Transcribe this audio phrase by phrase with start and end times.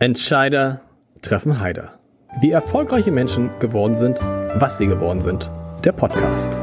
[0.00, 0.82] Entscheider
[1.22, 1.98] treffen Heider.
[2.40, 4.20] Wie erfolgreiche Menschen geworden sind,
[4.54, 5.50] was sie geworden sind.
[5.82, 6.56] Der Podcast.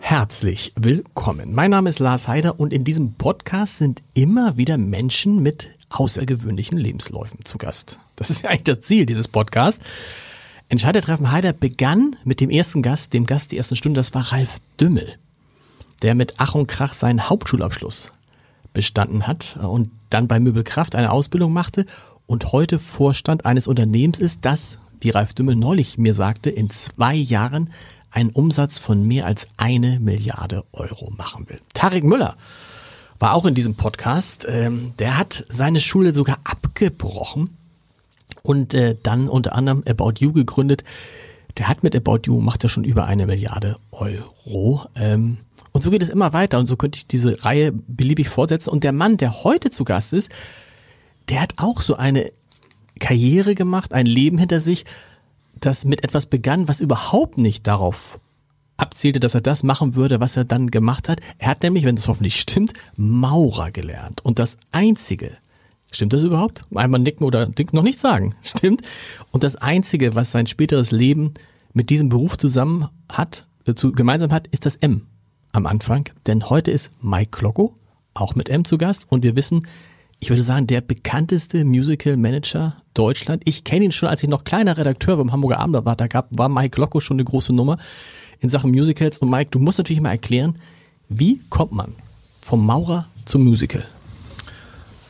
[0.00, 1.54] Herzlich willkommen.
[1.54, 6.78] Mein Name ist Lars Heider und in diesem Podcast sind immer wieder Menschen mit außergewöhnlichen
[6.78, 8.00] Lebensläufen zu Gast.
[8.16, 9.80] Das ist ja eigentlich das Ziel dieses Podcasts.
[10.68, 14.58] Entscheidertreffen Heider begann mit dem ersten Gast, dem Gast die ersten Stunde, das war Ralf
[14.80, 15.14] Dümmel,
[16.04, 18.12] der mit Ach und Krach seinen Hauptschulabschluss
[18.74, 21.86] bestanden hat und dann bei Möbelkraft eine Ausbildung machte
[22.26, 27.14] und heute Vorstand eines Unternehmens ist, das, wie Ralf Dümmel neulich mir sagte, in zwei
[27.14, 27.70] Jahren
[28.10, 31.62] einen Umsatz von mehr als eine Milliarde Euro machen will.
[31.72, 32.36] Tarek Müller
[33.18, 34.46] war auch in diesem Podcast.
[34.46, 37.56] Ähm, der hat seine Schule sogar abgebrochen
[38.42, 40.84] und äh, dann unter anderem About You gegründet.
[41.56, 44.84] Der hat mit About You, macht ja schon über eine Milliarde Euro.
[45.74, 48.70] Und so geht es immer weiter und so könnte ich diese Reihe beliebig fortsetzen.
[48.70, 50.30] Und der Mann, der heute zu Gast ist,
[51.28, 52.30] der hat auch so eine
[53.00, 54.84] Karriere gemacht, ein Leben hinter sich,
[55.60, 58.20] das mit etwas begann, was überhaupt nicht darauf
[58.76, 61.20] abzielte, dass er das machen würde, was er dann gemacht hat.
[61.38, 64.24] Er hat nämlich, wenn das hoffentlich stimmt, Maurer gelernt.
[64.24, 65.36] Und das Einzige,
[65.90, 66.64] stimmt das überhaupt?
[66.72, 68.36] Einmal nicken oder noch nicht sagen.
[68.42, 68.82] Stimmt.
[69.32, 71.34] Und das Einzige, was sein späteres Leben
[71.72, 75.08] mit diesem Beruf zusammen hat, äh, zu, gemeinsam hat, ist das M
[75.54, 76.08] am Anfang.
[76.26, 77.74] Denn heute ist Mike Klocko
[78.12, 79.66] auch mit M zu Gast und wir wissen,
[80.20, 83.42] ich würde sagen, der bekannteste Musical Manager Deutschland.
[83.44, 85.96] Ich kenne ihn schon, als ich noch kleiner Redakteur beim Hamburger Abend war.
[85.96, 87.78] Da gab, war Mike Locko schon eine große Nummer
[88.40, 89.18] in Sachen Musicals.
[89.18, 90.58] Und Mike, du musst natürlich mal erklären,
[91.08, 91.94] wie kommt man
[92.40, 93.84] vom Maurer zum Musical?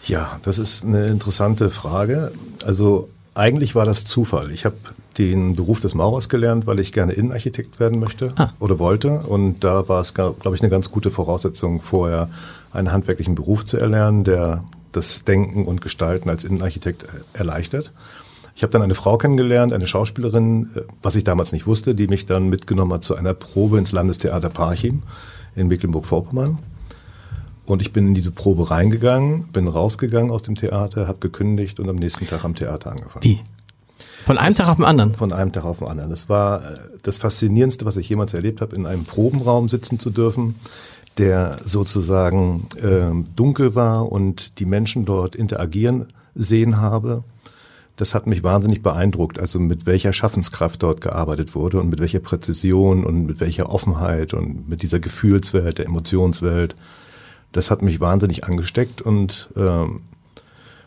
[0.06, 2.32] Ja, das ist eine interessante Frage.
[2.64, 4.50] Also eigentlich war das Zufall.
[4.50, 4.76] Ich habe
[5.18, 8.50] den Beruf des Maurers gelernt, weil ich gerne Innenarchitekt werden möchte ah.
[8.60, 9.20] oder wollte.
[9.20, 12.28] Und da war es, glaube ich, eine ganz gute Voraussetzung, vorher
[12.72, 17.92] einen handwerklichen Beruf zu erlernen, der das Denken und Gestalten als Innenarchitekt erleichtert.
[18.56, 22.06] Ich habe dann eine Frau kennengelernt, eine Schauspielerin, äh, was ich damals nicht wusste, die
[22.06, 25.02] mich dann mitgenommen hat zu einer Probe ins Landestheater Parchim
[25.56, 26.58] in Mecklenburg-Vorpommern.
[27.66, 31.88] Und ich bin in diese Probe reingegangen, bin rausgegangen aus dem Theater, habe gekündigt und
[31.88, 33.24] am nächsten Tag am Theater angefangen.
[33.24, 33.40] Wie?
[34.24, 35.14] Von einem das, Tag auf den anderen?
[35.14, 36.10] Von einem Tag auf den anderen.
[36.10, 40.10] Das war äh, das Faszinierendste, was ich jemals erlebt habe, in einem Probenraum sitzen zu
[40.10, 40.56] dürfen,
[41.18, 47.22] der sozusagen äh, dunkel war und die Menschen dort interagieren sehen habe.
[47.96, 52.18] Das hat mich wahnsinnig beeindruckt, also mit welcher Schaffenskraft dort gearbeitet wurde und mit welcher
[52.18, 56.74] Präzision und mit welcher Offenheit und mit dieser Gefühlswelt, der Emotionswelt.
[57.54, 60.00] Das hat mich wahnsinnig angesteckt und ähm,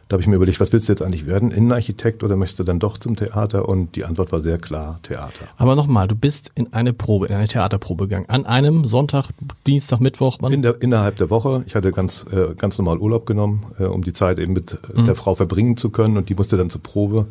[0.07, 1.51] da habe ich mir überlegt, was willst du jetzt eigentlich werden?
[1.51, 3.67] Innenarchitekt oder möchtest du dann doch zum Theater?
[3.67, 5.45] Und die Antwort war sehr klar, Theater.
[5.57, 8.25] Aber nochmal, du bist in eine Probe, in eine Theaterprobe gegangen.
[8.29, 9.29] An einem Sonntag,
[9.65, 10.37] Dienstag, Mittwoch?
[10.39, 10.53] Wann?
[10.53, 11.63] In der, innerhalb der Woche.
[11.67, 15.01] Ich hatte ganz, äh, ganz normal Urlaub genommen, äh, um die Zeit eben mit äh,
[15.01, 15.05] mhm.
[15.05, 16.15] der Frau verbringen zu können.
[16.15, 17.27] Und die musste dann zur Probe.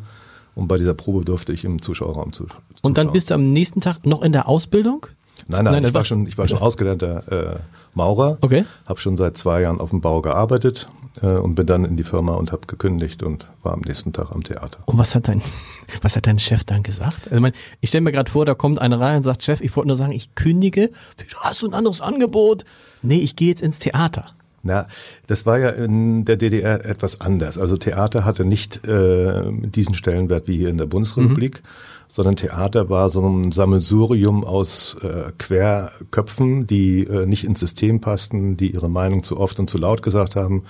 [0.53, 2.47] Und bei dieser Probe durfte ich im Zuschauerraum zu.
[2.83, 5.07] Und dann bist du am nächsten Tag noch in der Ausbildung?
[5.47, 7.59] Nein, nein, nein ich war schon, ich war schon ausgelernter äh,
[7.93, 8.37] Maurer.
[8.41, 8.65] Okay.
[8.85, 10.87] Habe schon seit zwei Jahren auf dem Bau gearbeitet
[11.21, 14.31] äh, und bin dann in die Firma und habe gekündigt und war am nächsten Tag
[14.31, 14.79] am Theater.
[14.85, 15.41] Und was hat dein,
[16.01, 17.31] was hat dein Chef dann gesagt?
[17.31, 19.75] Also ich, ich stelle mir gerade vor, da kommt einer rein und sagt, Chef, ich
[19.75, 20.91] wollte nur sagen, ich kündige.
[21.39, 22.65] Hast du ein anderes Angebot?
[23.01, 24.25] Nee, ich gehe jetzt ins Theater.
[24.63, 24.87] Na,
[25.27, 27.57] das war ja in der DDR etwas anders.
[27.57, 31.61] Also Theater hatte nicht äh, diesen Stellenwert wie hier in der Bundesrepublik.
[31.63, 37.99] Mhm sondern Theater war so ein Sammelsurium aus äh, Querköpfen, die äh, nicht ins System
[37.99, 40.63] passten, die ihre Meinung zu oft und zu laut gesagt haben,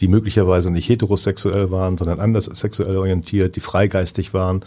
[0.00, 4.64] die möglicherweise nicht heterosexuell waren, sondern anders sexuell orientiert, die freigeistig waren.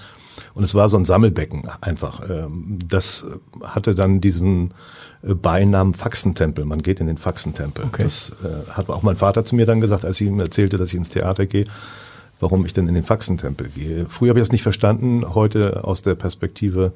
[0.54, 2.28] Und es war so ein Sammelbecken einfach.
[2.30, 3.26] Ähm, das
[3.62, 4.74] hatte dann diesen
[5.22, 6.66] äh, Beinamen Faxentempel.
[6.66, 7.86] Man geht in den Faxentempel.
[7.86, 8.04] Okay.
[8.04, 10.90] Das äh, hat auch mein Vater zu mir dann gesagt, als ich ihm erzählte, dass
[10.90, 11.66] ich ins Theater gehe
[12.40, 14.06] warum ich denn in den Faxentempel gehe.
[14.08, 16.94] Früher habe ich das nicht verstanden, heute aus der Perspektive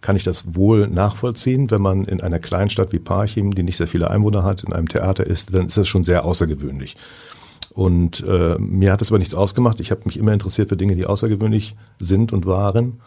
[0.00, 1.70] kann ich das wohl nachvollziehen.
[1.70, 4.88] Wenn man in einer Kleinstadt wie Parchim, die nicht sehr viele Einwohner hat, in einem
[4.88, 6.96] Theater ist, dann ist das schon sehr außergewöhnlich.
[7.72, 9.80] Und äh, mir hat das aber nichts ausgemacht.
[9.80, 13.00] Ich habe mich immer interessiert für Dinge, die außergewöhnlich sind und waren.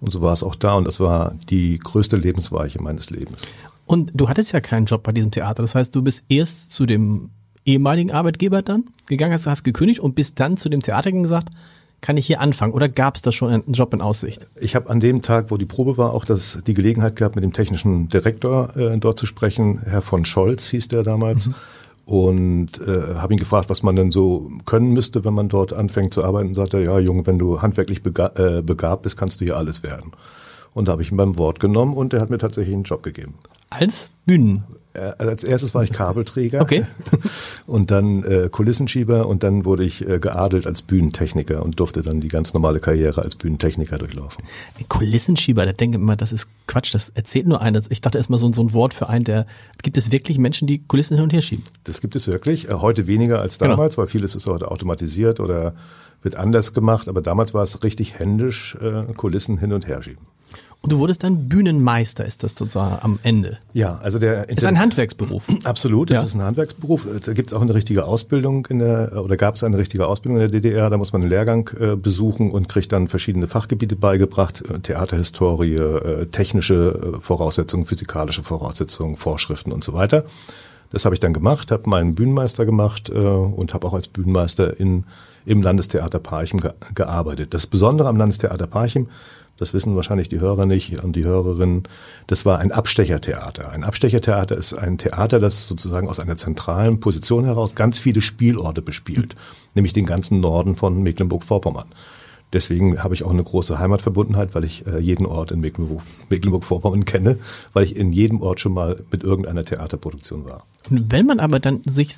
[0.00, 0.74] Und so war es auch da.
[0.74, 3.42] Und das war die größte Lebensweiche meines Lebens.
[3.84, 5.62] Und du hattest ja keinen Job bei diesem Theater.
[5.62, 7.30] Das heißt, du bist erst zu dem
[7.64, 11.50] ehemaligen Arbeitgeber dann gegangen, hast, hast gekündigt und bist dann zu dem Theater gesagt,
[12.00, 12.72] kann ich hier anfangen?
[12.72, 14.46] Oder gab es da schon einen Job in Aussicht?
[14.60, 17.44] Ich habe an dem Tag, wo die Probe war, auch das, die Gelegenheit gehabt, mit
[17.44, 19.80] dem technischen Direktor äh, dort zu sprechen.
[19.82, 21.48] Herr von Scholz hieß der damals.
[21.48, 21.54] Mhm.
[22.06, 26.14] Und äh, habe ihn gefragt, was man denn so können müsste, wenn man dort anfängt
[26.14, 26.48] zu arbeiten.
[26.48, 29.82] Und sagte, ja, Junge, wenn du handwerklich bega äh, begabt bist, kannst du hier alles
[29.82, 30.12] werden.
[30.76, 33.02] Und da habe ich ihn beim Wort genommen und er hat mir tatsächlich einen Job
[33.02, 33.32] gegeben.
[33.70, 34.64] Als Bühnen?
[34.92, 36.84] Äh, als erstes war ich Kabelträger okay.
[37.66, 42.20] und dann äh, Kulissenschieber und dann wurde ich äh, geadelt als Bühnentechniker und durfte dann
[42.20, 44.44] die ganz normale Karriere als Bühnentechniker durchlaufen.
[44.90, 47.80] Kulissenschieber, da denke ich immer, das ist Quatsch, das erzählt nur einer.
[47.88, 49.46] Ich dachte erstmal so, so ein Wort für einen, der
[49.82, 51.64] gibt es wirklich Menschen, die Kulissen hin und her schieben?
[51.84, 52.68] Das gibt es wirklich.
[52.68, 53.70] Äh, heute weniger als genau.
[53.70, 54.02] damals, genau.
[54.02, 55.74] weil vieles ist heute automatisiert oder
[56.20, 60.26] wird anders gemacht, aber damals war es richtig händisch, äh, Kulissen hin und her schieben.
[60.88, 63.58] Du wurdest dann Bühnenmeister, ist das sozusagen am Ende?
[63.72, 65.46] Ja, also der ist ein Handwerksberuf.
[65.64, 66.24] Absolut, das ja.
[66.24, 67.06] ist ein Handwerksberuf.
[67.24, 70.40] Da gibt es auch eine richtige Ausbildung in der oder gab es eine richtige Ausbildung
[70.40, 70.88] in der DDR.
[70.90, 75.74] Da muss man einen Lehrgang äh, besuchen und kriegt dann verschiedene Fachgebiete beigebracht: äh, Theaterhistorie,
[75.74, 80.24] äh, technische äh, Voraussetzungen, physikalische Voraussetzungen, Vorschriften und so weiter.
[80.90, 84.78] Das habe ich dann gemacht, habe meinen Bühnenmeister gemacht äh, und habe auch als Bühnenmeister
[84.78, 85.04] in,
[85.44, 87.54] im Landestheater Parchim ge gearbeitet.
[87.54, 89.08] Das Besondere am Landestheater Parchim
[89.56, 91.84] das wissen wahrscheinlich die Hörer nicht und die Hörerinnen,
[92.26, 93.70] das war ein Abstechertheater.
[93.70, 98.82] Ein Abstechertheater ist ein Theater, das sozusagen aus einer zentralen Position heraus ganz viele Spielorte
[98.82, 99.34] bespielt,
[99.74, 101.88] nämlich den ganzen Norden von Mecklenburg-Vorpommern.
[102.52, 107.38] Deswegen habe ich auch eine große Heimatverbundenheit, weil ich äh, jeden Ort in Mecklenburg-Vorpommern kenne,
[107.72, 110.64] weil ich in jedem Ort schon mal mit irgendeiner Theaterproduktion war.
[110.88, 112.14] Wenn man aber dann sich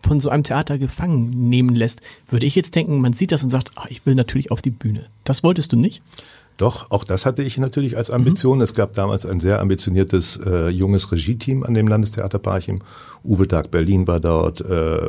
[0.00, 3.50] von so einem Theater gefangen nehmen lässt, würde ich jetzt denken, man sieht das und
[3.50, 5.06] sagt, ach, ich will natürlich auf die Bühne.
[5.24, 6.02] Das wolltest du nicht?
[6.56, 8.58] Doch, auch das hatte ich natürlich als Ambition.
[8.58, 8.62] Mhm.
[8.62, 12.82] Es gab damals ein sehr ambitioniertes äh, junges Regie-Team an dem Landestheater Parchim.
[13.24, 15.08] Uwe Tag Berlin war dort äh,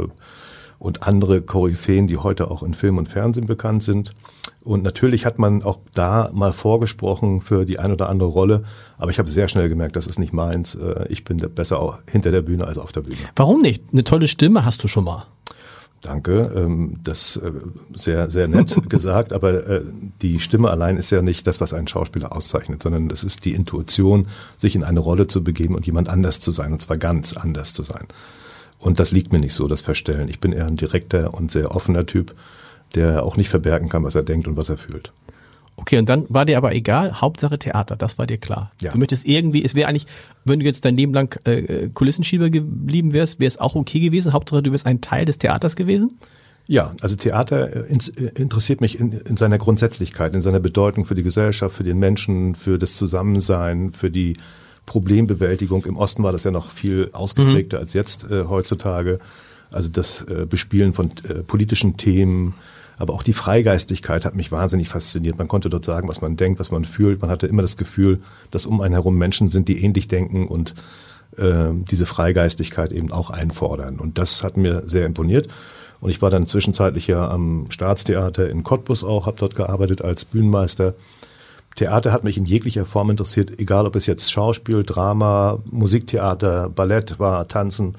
[0.83, 4.13] und andere Koryphäen, die heute auch in Film und Fernsehen bekannt sind.
[4.65, 8.63] Und natürlich hat man auch da mal vorgesprochen für die ein oder andere Rolle,
[8.97, 10.75] aber ich habe sehr schnell gemerkt, das ist nicht meins.
[10.75, 13.17] Äh, ich bin besser auch hinter der Bühne als auf der Bühne.
[13.37, 13.85] Warum nicht?
[13.93, 15.23] Eine tolle Stimme hast du schon mal.
[16.01, 17.51] Danke, ähm, das äh,
[17.93, 19.81] sehr sehr nett gesagt, aber äh,
[20.21, 23.53] die Stimme allein ist ja nicht das, was einen Schauspieler auszeichnet, sondern das ist die
[23.53, 24.27] Intuition,
[24.57, 27.73] sich in eine Rolle zu begeben und jemand anders zu sein, und zwar ganz anders
[27.73, 28.05] zu sein.
[28.83, 30.27] Und das liegt mir nicht so, das Verstellen.
[30.27, 32.35] Ich bin eher ein direkter und sehr offener Typ,
[32.95, 35.13] der auch nicht verbergen kann, was er denkt und was er fühlt.
[35.77, 38.73] Okay, und dann war dir aber egal, Hauptsache Theater, das war dir klar.
[38.81, 38.91] Ja.
[38.91, 40.05] Du möchtest irgendwie, es wäre eigentlich,
[40.43, 44.33] wenn du jetzt dein Leben lang äh, Kulissenschieber geblieben wärst, wäre es auch okay gewesen.
[44.33, 46.19] Hauptsache, du wärst ein Teil des Theaters gewesen?
[46.67, 51.15] Ja, also Theater äh, äh, interessiert mich in, in seiner Grundsätzlichkeit, in seiner Bedeutung für
[51.15, 54.35] die Gesellschaft, für den Menschen, für das Zusammensein, für die
[54.85, 55.85] Problembewältigung.
[55.85, 57.81] Im Osten war das ja noch viel ausgeprägter mhm.
[57.81, 59.19] als jetzt äh, heutzutage.
[59.71, 62.53] Also das äh, Bespielen von äh, politischen Themen,
[62.97, 65.37] aber auch die Freigeistigkeit hat mich wahnsinnig fasziniert.
[65.37, 67.21] Man konnte dort sagen, was man denkt, was man fühlt.
[67.21, 68.19] Man hatte immer das Gefühl,
[68.51, 70.75] dass um einen herum Menschen sind, die ähnlich denken und
[71.37, 73.99] äh, diese Freigeistigkeit eben auch einfordern.
[73.99, 75.47] Und das hat mir sehr imponiert.
[76.01, 80.25] Und ich war dann zwischenzeitlich ja am Staatstheater in Cottbus auch, habe dort gearbeitet als
[80.25, 80.93] Bühnenmeister.
[81.75, 87.19] Theater hat mich in jeglicher Form interessiert, egal ob es jetzt Schauspiel, Drama, Musiktheater, Ballett
[87.19, 87.95] war, Tanzen.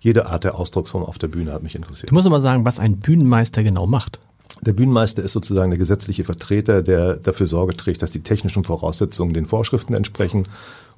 [0.00, 2.10] Jede Art der Ausdrucksform auf der Bühne hat mich interessiert.
[2.10, 4.18] Du musst aber sagen, was ein Bühnenmeister genau macht.
[4.60, 9.32] Der Bühnenmeister ist sozusagen der gesetzliche Vertreter, der dafür Sorge trägt, dass die technischen Voraussetzungen
[9.32, 10.46] den Vorschriften entsprechen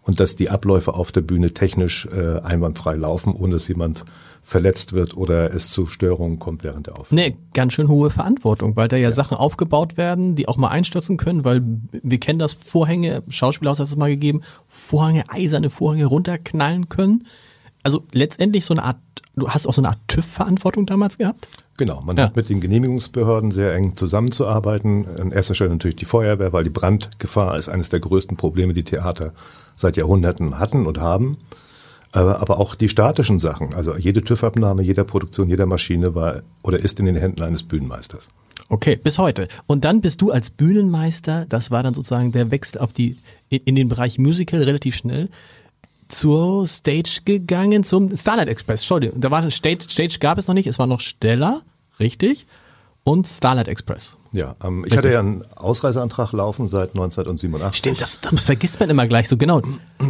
[0.04, 4.04] und dass die Abläufe auf der Bühne technisch äh, einwandfrei laufen, ohne dass jemand
[4.42, 7.28] verletzt wird oder es zu Störungen kommt während der Aufnahme.
[7.28, 10.68] Nee, ganz schön hohe Verantwortung, weil da ja, ja, Sachen aufgebaut werden, die auch mal
[10.68, 11.62] einstürzen können, weil
[12.02, 17.24] wir kennen das Vorhänge, Schauspielhaus hat es mal gegeben, Vorhänge, eiserne Vorhänge runterknallen können.
[17.82, 18.98] Also letztendlich so eine Art,
[19.36, 21.48] du hast auch so eine Art TÜV-Verantwortung damals gehabt?
[21.76, 22.24] Genau, man ja.
[22.24, 25.06] hat mit den Genehmigungsbehörden sehr eng zusammenzuarbeiten.
[25.20, 28.84] An erster Stelle natürlich die Feuerwehr, weil die Brandgefahr ist eines der größten Probleme, die
[28.84, 29.32] Theater
[29.74, 31.38] seit Jahrhunderten hatten und haben.
[32.12, 37.00] Aber auch die statischen Sachen, also jede TÜV-Abnahme, jeder Produktion, jeder Maschine war oder ist
[37.00, 38.28] in den Händen eines Bühnenmeisters.
[38.68, 39.48] Okay, bis heute.
[39.66, 43.60] Und dann bist du als Bühnenmeister, das war dann sozusagen der Wechsel auf die, in,
[43.64, 45.28] in den Bereich Musical relativ schnell
[46.08, 48.80] zur Stage gegangen, zum Starlight Express.
[48.82, 51.62] Entschuldigung, da war Stage, Stage gab es noch nicht, es war noch Stella,
[52.00, 52.46] richtig?
[53.06, 54.16] Und Starlight Express.
[54.32, 57.78] Ja, ähm, ich hatte ja einen Ausreiseantrag laufen seit 1987.
[57.78, 59.60] Stimmt, das, das vergisst man immer gleich so genau.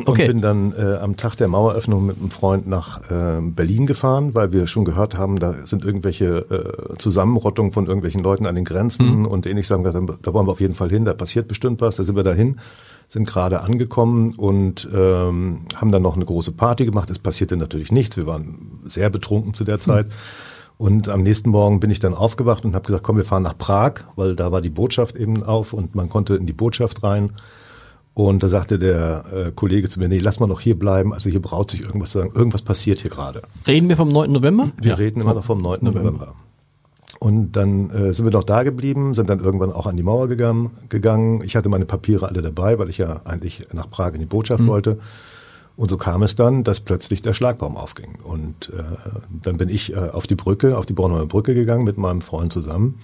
[0.06, 0.22] Okay.
[0.22, 4.34] Und bin dann äh, am Tag der Maueröffnung mit einem Freund nach äh, Berlin gefahren,
[4.34, 8.64] weil wir schon gehört haben, da sind irgendwelche äh, Zusammenrottungen von irgendwelchen Leuten an den
[8.64, 9.26] Grenzen mhm.
[9.26, 12.04] und ähnlich sagen, da wollen wir auf jeden Fall hin, da passiert bestimmt was, da
[12.04, 12.60] sind wir dahin
[13.08, 17.10] sind gerade angekommen und ähm, haben dann noch eine große Party gemacht.
[17.10, 18.16] Es passierte natürlich nichts.
[18.16, 20.06] Wir waren sehr betrunken zu der Zeit.
[20.76, 23.56] Und am nächsten Morgen bin ich dann aufgewacht und habe gesagt, komm, wir fahren nach
[23.56, 27.30] Prag, weil da war die Botschaft eben auf und man konnte in die Botschaft rein.
[28.12, 31.12] Und da sagte der äh, Kollege zu mir, nee, lass mal noch hier bleiben.
[31.12, 33.42] Also hier braut sich irgendwas sagen, irgendwas passiert hier gerade.
[33.66, 34.30] Reden wir vom 9.
[34.30, 34.70] November?
[34.80, 35.80] Wir ja, reden immer noch vom 9.
[35.82, 36.34] November.
[37.24, 40.28] Und dann äh, sind wir noch da geblieben, sind dann irgendwann auch an die Mauer
[40.28, 41.40] gegangen, gegangen.
[41.42, 44.62] Ich hatte meine Papiere alle dabei, weil ich ja eigentlich nach Prag in die Botschaft
[44.62, 44.66] mhm.
[44.66, 44.98] wollte.
[45.74, 48.18] Und so kam es dann, dass plötzlich der Schlagbaum aufging.
[48.22, 48.82] Und äh,
[49.42, 52.52] dann bin ich äh, auf die Brücke, auf die Bornholmer Brücke gegangen mit meinem Freund
[52.52, 53.00] zusammen.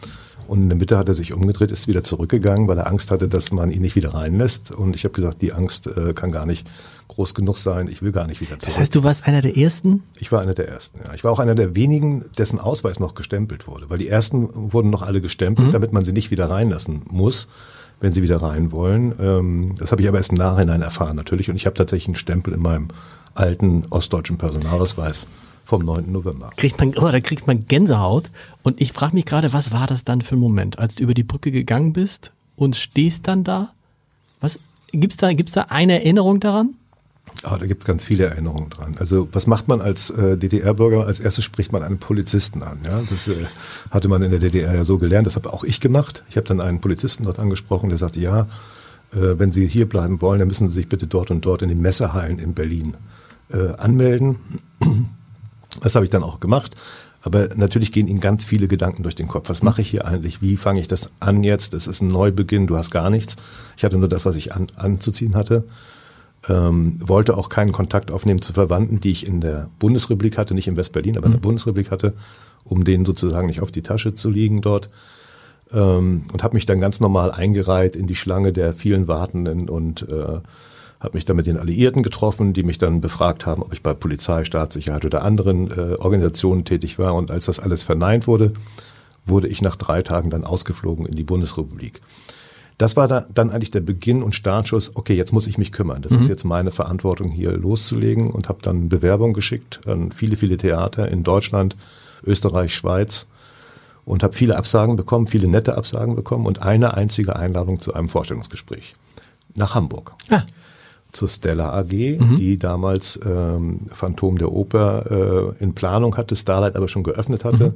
[0.51, 3.29] Und in der Mitte hat er sich umgedreht, ist wieder zurückgegangen, weil er Angst hatte,
[3.29, 4.73] dass man ihn nicht wieder reinlässt.
[4.73, 6.69] Und ich habe gesagt, die Angst äh, kann gar nicht
[7.07, 7.87] groß genug sein.
[7.87, 8.75] Ich will gar nicht wieder zurück.
[8.75, 10.03] Das heißt, du warst einer der Ersten?
[10.19, 11.15] Ich war einer der Ersten, ja.
[11.15, 13.91] Ich war auch einer der wenigen, dessen Ausweis noch gestempelt wurde.
[13.91, 15.73] Weil die Ersten wurden noch alle gestempelt, mhm.
[15.73, 17.47] damit man sie nicht wieder reinlassen muss,
[18.01, 19.15] wenn sie wieder rein wollen.
[19.21, 21.49] Ähm, das habe ich aber erst im Nachhinein erfahren natürlich.
[21.49, 22.89] Und ich habe tatsächlich einen Stempel in meinem
[23.35, 25.29] alten ostdeutschen Personalausweis
[25.71, 26.11] vom 9.
[26.11, 26.51] November.
[26.57, 28.31] Kriegt man, oh, da kriegt man Gänsehaut.
[28.65, 31.15] Und ich frage mich gerade, was war das dann für ein Moment, als du über
[31.15, 33.71] die Brücke gegangen bist und stehst dann da?
[34.41, 34.59] Was
[34.91, 36.75] gibt's da, gibt's da eine Erinnerung daran?
[37.45, 38.97] Ah, da gibt's ganz viele Erinnerungen dran.
[38.99, 41.07] Also was macht man als äh, DDR-Bürger?
[41.07, 42.81] Als erstes spricht man einen Polizisten an.
[42.85, 43.37] Ja, das äh,
[43.93, 45.29] hatte man in der DDR ja so gelernt.
[45.29, 46.25] Das habe auch ich gemacht.
[46.29, 48.49] Ich habe dann einen Polizisten dort angesprochen, der sagte, ja,
[49.13, 51.69] äh, wenn Sie hier bleiben wollen, dann müssen Sie sich bitte dort und dort in
[51.69, 52.97] den Messehallen in Berlin
[53.53, 54.41] äh, anmelden.
[55.81, 56.75] Das habe ich dann auch gemacht.
[57.23, 59.49] Aber natürlich gehen Ihnen ganz viele Gedanken durch den Kopf.
[59.49, 60.41] Was mache ich hier eigentlich?
[60.41, 61.75] Wie fange ich das an jetzt?
[61.75, 63.37] Das ist ein Neubeginn, du hast gar nichts.
[63.77, 65.65] Ich hatte nur das, was ich an, anzuziehen hatte.
[66.49, 70.69] Ähm, wollte auch keinen Kontakt aufnehmen zu Verwandten, die ich in der Bundesrepublik hatte, nicht
[70.69, 71.43] in Westberlin, aber in der mhm.
[71.43, 72.15] Bundesrepublik hatte,
[72.65, 74.89] um denen sozusagen nicht auf die Tasche zu liegen dort.
[75.71, 80.09] Ähm, und habe mich dann ganz normal eingereiht in die Schlange der vielen Wartenden und
[80.09, 80.41] äh,
[81.01, 83.95] habe mich dann mit den Alliierten getroffen, die mich dann befragt haben, ob ich bei
[83.95, 87.15] Polizei, Staatssicherheit oder anderen äh, Organisationen tätig war.
[87.15, 88.53] Und als das alles verneint wurde,
[89.25, 92.01] wurde ich nach drei Tagen dann ausgeflogen in die Bundesrepublik.
[92.77, 94.95] Das war da, dann eigentlich der Beginn und Startschuss.
[94.95, 96.03] Okay, jetzt muss ich mich kümmern.
[96.03, 96.21] Das mhm.
[96.21, 101.09] ist jetzt meine Verantwortung, hier loszulegen und habe dann Bewerbung geschickt an viele, viele Theater
[101.09, 101.77] in Deutschland,
[102.25, 103.27] Österreich, Schweiz
[104.05, 108.09] und habe viele Absagen bekommen, viele nette Absagen bekommen und eine einzige Einladung zu einem
[108.09, 108.95] Vorstellungsgespräch
[109.55, 110.15] nach Hamburg.
[110.31, 110.43] Ah
[111.13, 112.37] zur Stella AG, mhm.
[112.37, 117.71] die damals ähm, Phantom der Oper äh, in Planung hatte, Starlight aber schon geöffnet hatte
[117.71, 117.75] mhm.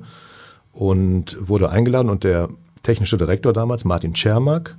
[0.73, 2.49] und wurde eingeladen und der
[2.83, 4.77] technische Direktor damals, Martin Czermak,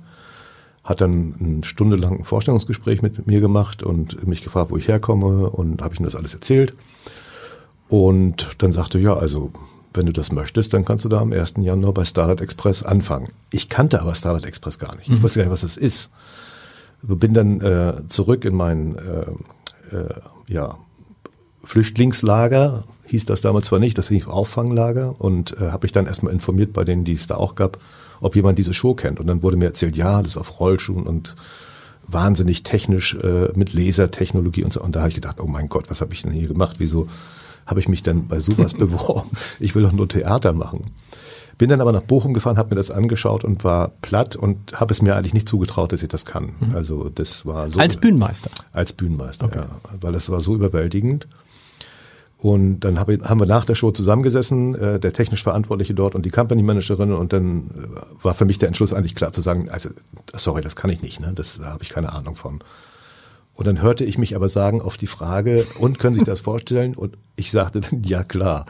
[0.84, 4.86] hat dann eine Stunde lang ein Vorstellungsgespräch mit mir gemacht und mich gefragt, wo ich
[4.86, 6.76] herkomme und habe ich ihm das alles erzählt.
[7.88, 9.50] Und dann sagte, ja, also
[9.94, 11.54] wenn du das möchtest, dann kannst du da am 1.
[11.58, 13.28] Januar bei Starlight Express anfangen.
[13.50, 15.08] Ich kannte aber Starlight Express gar nicht.
[15.08, 15.22] Ich mhm.
[15.22, 16.10] wusste gar nicht, was das ist
[17.14, 20.14] bin dann äh, zurück in mein äh, äh,
[20.48, 20.78] ja,
[21.64, 26.32] Flüchtlingslager, hieß das damals zwar nicht, das hieß Auffanglager und äh, habe mich dann erstmal
[26.32, 27.78] informiert bei denen, die es da auch gab,
[28.20, 29.20] ob jemand diese Show kennt.
[29.20, 31.36] Und dann wurde mir erzählt, ja, das ist auf Rollschuhen und
[32.08, 34.80] wahnsinnig technisch äh, mit Lasertechnologie und so.
[34.82, 36.76] Und da habe ich gedacht, oh mein Gott, was habe ich denn hier gemacht?
[36.78, 37.08] Wieso
[37.66, 39.30] habe ich mich denn bei sowas beworben?
[39.60, 40.92] Ich will doch nur Theater machen.
[41.58, 44.92] Bin dann aber nach Bochum gefahren, habe mir das angeschaut und war platt und habe
[44.92, 46.52] es mir eigentlich nicht zugetraut, dass ich das kann.
[46.60, 46.74] Mhm.
[46.74, 47.80] Also das war so.
[47.80, 48.50] Als Bühnenmeister?
[48.72, 49.60] Als Bühnenmeister, okay.
[49.60, 49.68] ja.
[50.00, 51.26] Weil das war so überwältigend.
[52.38, 56.26] Und dann hab, haben wir nach der Show zusammengesessen, äh, der technisch Verantwortliche dort und
[56.26, 57.12] die Company Managerin.
[57.12, 59.88] Und dann äh, war für mich der Entschluss eigentlich klar zu sagen, also
[60.34, 61.32] sorry, das kann ich nicht, ne?
[61.34, 62.60] das da habe ich keine Ahnung von.
[63.56, 66.40] Und dann hörte ich mich aber sagen auf die Frage, und können Sie sich das
[66.40, 66.94] vorstellen?
[66.94, 68.66] Und ich sagte dann, ja klar.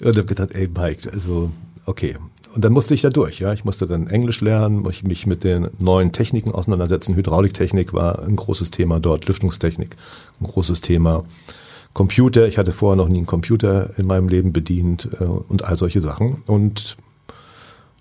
[0.00, 1.50] Und habe gedacht, ey Mike, also
[1.86, 2.16] okay.
[2.54, 3.54] Und dann musste ich da durch, ja.
[3.54, 7.14] Ich musste dann Englisch lernen, mich mit den neuen Techniken auseinandersetzen.
[7.16, 9.96] Hydrauliktechnik war ein großes Thema dort, Lüftungstechnik
[10.40, 11.24] ein großes Thema.
[11.94, 15.76] Computer, ich hatte vorher noch nie einen Computer in meinem Leben bedient äh, und all
[15.76, 16.42] solche Sachen.
[16.46, 16.98] Und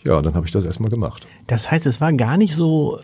[0.04, 1.26] ja, dann habe ich das erstmal gemacht.
[1.48, 3.00] Das heißt, es war gar nicht so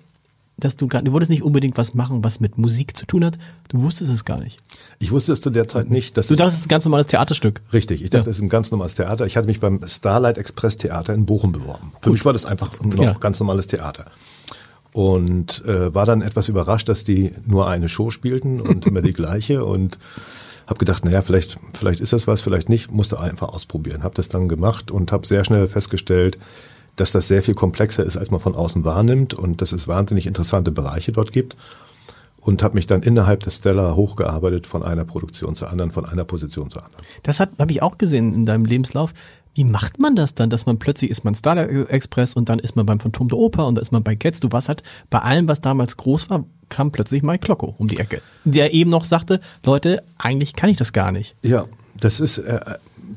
[0.64, 3.38] dass du gerade, du wolltest nicht unbedingt was machen, was mit Musik zu tun hat.
[3.70, 4.60] Du wusstest es gar nicht.
[5.00, 6.16] Ich wusste es zu der Zeit nicht.
[6.16, 7.62] du dachtest, es ist ein ganz normales Theaterstück.
[7.74, 8.40] Richtig, ich dachte, es ja.
[8.40, 9.26] ist ein ganz normales Theater.
[9.26, 11.92] Ich hatte mich beim Starlight Express Theater in Bochum beworben.
[12.00, 12.14] Für Gut.
[12.14, 13.14] mich war das einfach ein ja.
[13.14, 14.06] ganz normales Theater.
[14.94, 19.14] Und äh, war dann etwas überrascht, dass die nur eine Show spielten und immer die
[19.14, 19.98] gleiche und
[20.68, 24.04] habe gedacht, naja, vielleicht, vielleicht ist das was, vielleicht nicht, musste einfach ausprobieren.
[24.04, 26.38] Habe das dann gemacht und habe sehr schnell festgestellt,
[26.96, 30.28] dass das sehr viel komplexer ist, als man von außen wahrnimmt und dass es wahnsinnig
[30.28, 31.58] interessante Bereiche dort gibt.
[32.40, 36.26] Und habe mich dann innerhalb des Stella hochgearbeitet von einer Produktion zur anderen, von einer
[36.26, 37.06] Position zur anderen.
[37.24, 39.14] Das habe ich auch gesehen in deinem Lebenslauf.
[39.56, 41.58] Wie macht man das dann, dass man plötzlich ist man Star
[41.90, 44.42] Express und dann ist man beim Phantom der Oper und da ist man bei Getz.
[44.42, 47.98] Du warst halt bei allem, was damals groß war, kam plötzlich Mike Klocko um die
[47.98, 51.36] Ecke, der eben noch sagte, Leute, eigentlich kann ich das gar nicht.
[51.44, 52.60] Ja, das ist äh,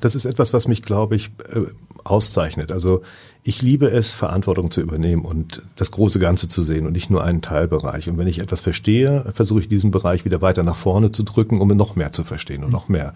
[0.01, 1.63] das ist etwas, was mich, glaube ich, äh,
[2.11, 2.73] auszeichnet.
[2.73, 3.03] Also
[3.43, 7.23] ich liebe es, Verantwortung zu übernehmen und das große Ganze zu sehen und nicht nur
[7.23, 8.09] einen Teilbereich.
[8.09, 11.61] Und wenn ich etwas verstehe, versuche ich diesen Bereich wieder weiter nach vorne zu drücken,
[11.61, 13.15] um noch mehr zu verstehen und noch mehr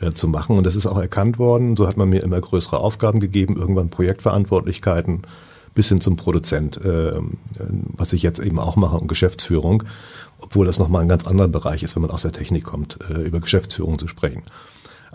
[0.00, 0.56] äh, zu machen.
[0.58, 1.76] Und das ist auch erkannt worden.
[1.76, 5.22] So hat man mir immer größere Aufgaben gegeben, irgendwann Projektverantwortlichkeiten
[5.74, 7.14] bis hin zum Produzent, äh,
[7.96, 9.82] was ich jetzt eben auch mache und Geschäftsführung,
[10.38, 13.22] obwohl das nochmal ein ganz anderer Bereich ist, wenn man aus der Technik kommt, äh,
[13.22, 14.42] über Geschäftsführung zu sprechen.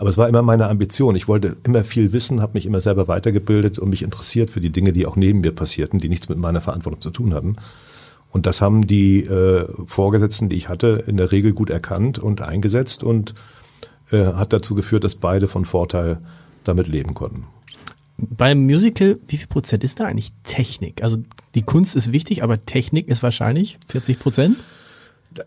[0.00, 1.14] Aber es war immer meine Ambition.
[1.14, 4.70] Ich wollte immer viel wissen, habe mich immer selber weitergebildet und mich interessiert für die
[4.72, 7.56] Dinge, die auch neben mir passierten, die nichts mit meiner Verantwortung zu tun hatten.
[8.30, 12.40] Und das haben die äh, Vorgesetzten, die ich hatte, in der Regel gut erkannt und
[12.40, 13.34] eingesetzt und
[14.10, 16.22] äh, hat dazu geführt, dass beide von Vorteil
[16.64, 17.44] damit leben konnten.
[18.16, 21.04] Beim Musical, wie viel Prozent ist da eigentlich Technik?
[21.04, 21.18] Also
[21.54, 24.56] die Kunst ist wichtig, aber Technik ist wahrscheinlich 40 Prozent?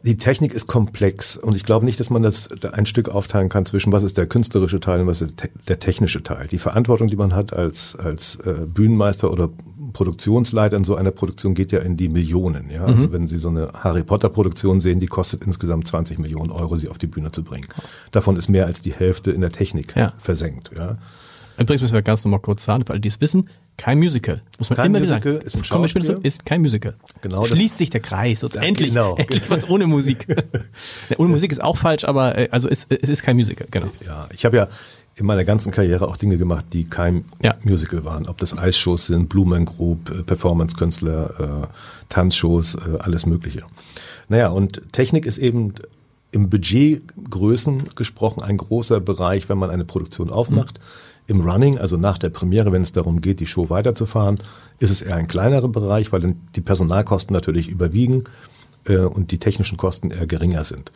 [0.03, 3.65] Die Technik ist komplex und ich glaube nicht, dass man das ein Stück aufteilen kann
[3.65, 6.47] zwischen was ist der künstlerische Teil und was ist der technische Teil.
[6.47, 9.49] Die Verantwortung, die man hat als, als äh, Bühnenmeister oder
[9.91, 12.69] Produktionsleiter in so einer Produktion geht ja in die Millionen.
[12.69, 12.81] Ja?
[12.81, 12.93] Also mhm.
[12.93, 16.77] Also wenn Sie so eine Harry Potter Produktion sehen, die kostet insgesamt 20 Millionen Euro,
[16.77, 17.67] sie auf die Bühne zu bringen.
[18.11, 20.13] Davon ist mehr als die Hälfte in der Technik ja.
[20.17, 20.71] versenkt.
[20.77, 20.97] Ja?
[21.57, 24.41] Übrigens müssen wir ganz nochmal kurz sagen, für alle, die es wissen, kein Musical.
[24.59, 25.45] Muss man kein immer Musical sagen.
[25.45, 26.19] Ist ein Schauspiel.
[26.23, 26.95] Ist kein Musical.
[27.21, 27.43] Genau.
[27.45, 28.41] Schließt sich der Kreis.
[28.41, 29.15] Ja, endlich, genau.
[29.17, 30.27] endlich was ohne Musik.
[31.17, 33.87] ohne Musik ist auch falsch, aber äh, also es, es ist kein Musical, genau.
[34.05, 34.67] Ja, ich habe ja
[35.15, 37.55] in meiner ganzen Karriere auch Dinge gemacht, die kein ja.
[37.63, 38.27] Musical waren.
[38.27, 41.67] Ob das Eisshows sind, Blumen Group, äh, Performance-Künstler, äh,
[42.09, 43.63] Tanzshows, äh, alles Mögliche.
[44.27, 45.73] Naja, und Technik ist eben
[46.31, 50.79] im Budgetgrößen gesprochen ein großer Bereich, wenn man eine Produktion aufmacht.
[50.79, 50.83] Mhm.
[51.27, 54.39] Im Running, also nach der Premiere, wenn es darum geht, die Show weiterzufahren,
[54.79, 58.25] ist es eher ein kleinerer Bereich, weil dann die Personalkosten natürlich überwiegen
[58.85, 60.91] äh, und die technischen Kosten eher geringer sind.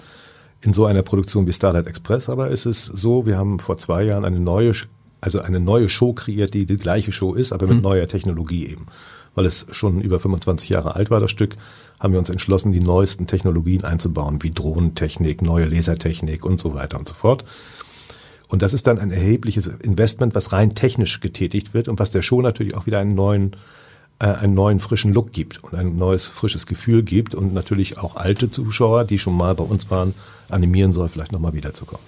[0.62, 4.04] In so einer Produktion wie Starlight Express aber ist es so, wir haben vor zwei
[4.04, 4.74] Jahren eine neue,
[5.22, 7.84] also eine neue Show kreiert, die die gleiche Show ist, aber mit mhm.
[7.84, 8.88] neuer Technologie eben.
[9.36, 11.56] Weil es schon über 25 Jahre alt war, das Stück,
[12.00, 16.98] haben wir uns entschlossen, die neuesten Technologien einzubauen, wie Drohnentechnik, neue Lasertechnik und so weiter
[16.98, 17.46] und so fort.
[18.48, 22.22] Und das ist dann ein erhebliches Investment, was rein technisch getätigt wird und was der
[22.22, 23.56] Show natürlich auch wieder einen neuen,
[24.20, 28.16] äh, einen neuen frischen Look gibt und ein neues frisches Gefühl gibt und natürlich auch
[28.16, 30.14] alte Zuschauer, die schon mal bei uns waren,
[30.50, 32.06] animieren soll, vielleicht nochmal wiederzukommen.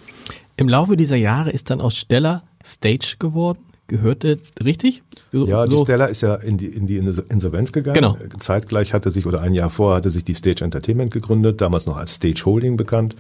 [0.56, 3.60] Im Laufe dieser Jahre ist dann aus Stella Stage geworden.
[3.88, 5.02] Gehörte richtig?
[5.32, 5.78] So, ja, die.
[5.78, 7.96] Stella ist ja in die, in die Insolvenz gegangen.
[7.96, 8.18] Genau.
[8.38, 11.98] Zeitgleich hatte sich, oder ein Jahr vorher hatte sich die Stage Entertainment gegründet, damals noch
[11.98, 13.16] als Stage Holding bekannt.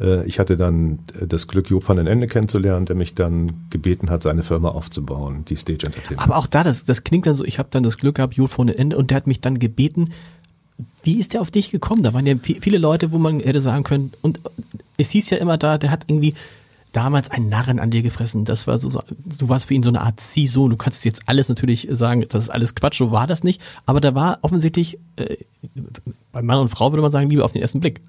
[0.00, 3.66] Äh, ich hatte dann äh, das Glück, Job van den Ende kennenzulernen, der mich dann
[3.70, 6.22] gebeten hat, seine Firma aufzubauen, die Stage Entertainment.
[6.22, 8.56] Aber auch da, das, das klingt dann so, ich habe dann das Glück gehabt, Job
[8.56, 10.12] van den Ende, und der hat mich dann gebeten,
[11.02, 12.02] wie ist der auf dich gekommen?
[12.02, 14.40] Da waren ja viele Leute, wo man hätte sagen können, und
[14.96, 16.34] es hieß ja immer da, der hat irgendwie
[16.94, 18.44] damals einen Narren an dir gefressen.
[18.44, 20.70] Das war so, du warst für ihn so eine Art Ziehsohn.
[20.70, 23.60] Du kannst jetzt alles natürlich sagen, das ist alles Quatsch, so war das nicht.
[23.84, 25.36] Aber da war offensichtlich, äh,
[26.32, 28.00] bei Mann und Frau würde man sagen, Liebe auf den ersten Blick.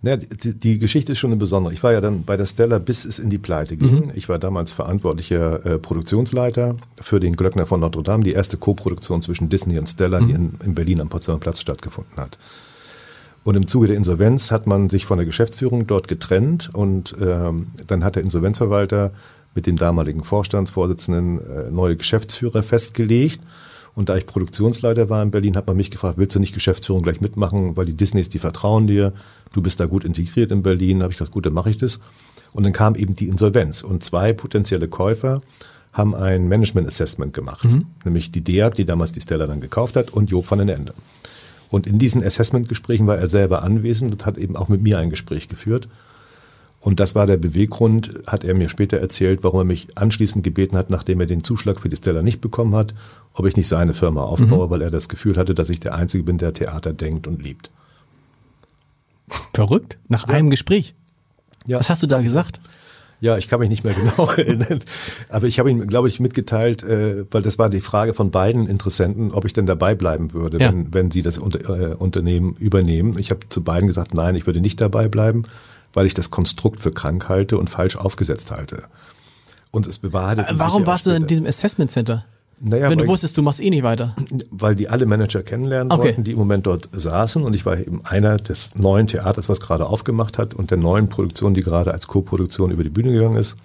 [0.00, 1.74] Naja, die, die Geschichte ist schon eine besondere.
[1.74, 4.06] Ich war ja dann bei der Stella, bis es in die Pleite ging.
[4.06, 4.12] Mhm.
[4.14, 9.22] Ich war damals verantwortlicher äh, Produktionsleiter für den Glöckner von Notre Dame, die erste Co-Produktion
[9.22, 10.26] zwischen Disney und Stella, mhm.
[10.26, 12.38] die in, in Berlin am Potsdamer Platz stattgefunden hat.
[13.42, 17.68] Und im Zuge der Insolvenz hat man sich von der Geschäftsführung dort getrennt und ähm,
[17.86, 19.12] dann hat der Insolvenzverwalter
[19.54, 23.40] mit dem damaligen Vorstandsvorsitzenden äh, neue Geschäftsführer festgelegt.
[23.98, 27.02] Und da ich Produktionsleiter war in Berlin, hat man mich gefragt, willst du nicht Geschäftsführung
[27.02, 29.12] gleich mitmachen, weil die Disneys, die vertrauen dir,
[29.52, 31.00] du bist da gut integriert in Berlin.
[31.00, 31.98] Da habe ich gesagt, gut, dann mache ich das.
[32.52, 35.42] Und dann kam eben die Insolvenz und zwei potenzielle Käufer
[35.92, 37.86] haben ein Management Assessment gemacht, mhm.
[38.04, 40.94] nämlich die DEAG, die damals die Stella dann gekauft hat, und Job van den Ende.
[41.68, 45.10] Und in diesen Assessment-Gesprächen war er selber anwesend und hat eben auch mit mir ein
[45.10, 45.88] Gespräch geführt.
[46.80, 50.76] Und das war der Beweggrund, hat er mir später erzählt, warum er mich anschließend gebeten
[50.76, 52.94] hat, nachdem er den Zuschlag für die Stella nicht bekommen hat,
[53.34, 54.70] ob ich nicht seine Firma aufbaue, mhm.
[54.70, 57.70] weil er das Gefühl hatte, dass ich der Einzige bin, der Theater denkt und liebt.
[59.52, 60.34] Verrückt, nach ja.
[60.34, 60.94] einem Gespräch.
[61.66, 61.80] Ja.
[61.80, 62.60] Was hast du da gesagt?
[63.20, 64.78] Ja, ich kann mich nicht mehr genau erinnern.
[65.28, 68.68] Aber ich habe ihm, glaube ich, mitgeteilt, äh, weil das war die Frage von beiden
[68.68, 70.68] Interessenten, ob ich denn dabei bleiben würde, ja.
[70.68, 73.18] wenn, wenn sie das unter, äh, Unternehmen übernehmen.
[73.18, 75.42] Ich habe zu beiden gesagt, nein, ich würde nicht dabei bleiben
[75.92, 78.84] weil ich das Konstrukt für krank halte und falsch aufgesetzt halte.
[79.70, 82.24] Und es bewahrheitet Warum warst du in diesem Assessment Center?
[82.60, 84.16] Naja, Wenn du wusstest, du machst eh nicht weiter.
[84.50, 86.02] Weil die alle Manager kennenlernen okay.
[86.02, 87.44] wollten, die im Moment dort saßen.
[87.44, 91.08] Und ich war eben einer des neuen Theaters, was gerade aufgemacht hat und der neuen
[91.08, 93.56] Produktion, die gerade als Co-Produktion über die Bühne gegangen ist.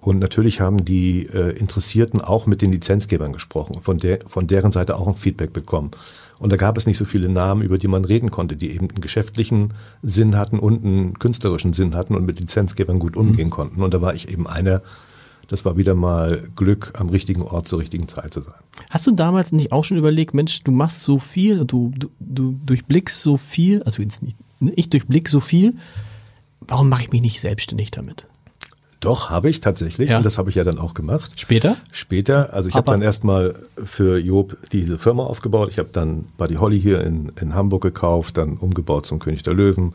[0.00, 4.72] Und natürlich haben die äh, Interessierten auch mit den Lizenzgebern gesprochen, von, der, von deren
[4.72, 5.92] Seite auch ein Feedback bekommen.
[6.38, 8.88] Und da gab es nicht so viele Namen, über die man reden konnte, die eben
[8.88, 13.52] einen geschäftlichen Sinn hatten und einen künstlerischen Sinn hatten und mit Lizenzgebern gut umgehen mhm.
[13.52, 13.82] konnten.
[13.82, 14.82] Und da war ich eben einer,
[15.48, 18.54] das war wieder mal Glück, am richtigen Ort zur richtigen Zeit zu sein.
[18.90, 22.10] Hast du damals nicht auch schon überlegt, Mensch, du machst so viel und du, du,
[22.18, 24.36] du durchblickst so viel, also nicht,
[24.74, 25.76] ich durchblick so viel,
[26.60, 28.26] warum mache ich mich nicht selbstständig damit?
[29.04, 30.10] Doch, habe ich tatsächlich.
[30.10, 30.16] Ja.
[30.16, 31.38] Und das habe ich ja dann auch gemacht.
[31.40, 31.76] Später?
[31.92, 35.68] Später, also ich habe dann erstmal für Job diese Firma aufgebaut.
[35.70, 39.54] Ich habe dann Buddy Holly hier in, in Hamburg gekauft, dann umgebaut zum König der
[39.54, 39.94] Löwen,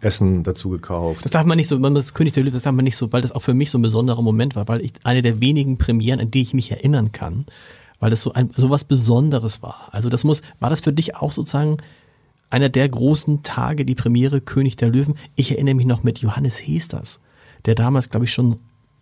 [0.00, 1.24] Essen dazu gekauft.
[1.24, 3.12] Das darf man nicht so, man das König der Löwen, das darf man nicht so,
[3.12, 5.78] weil das auch für mich so ein besonderer Moment war, weil ich eine der wenigen
[5.78, 7.46] Premieren, an die ich mich erinnern kann,
[7.98, 9.88] weil das so ein so was Besonderes war.
[9.92, 11.78] Also das muss, war das für dich auch sozusagen
[12.48, 15.14] einer der großen Tage, die Premiere König der Löwen?
[15.36, 17.20] Ich erinnere mich noch mit Johannes Hesters,
[17.66, 18.56] der damals, glaube ich, schon,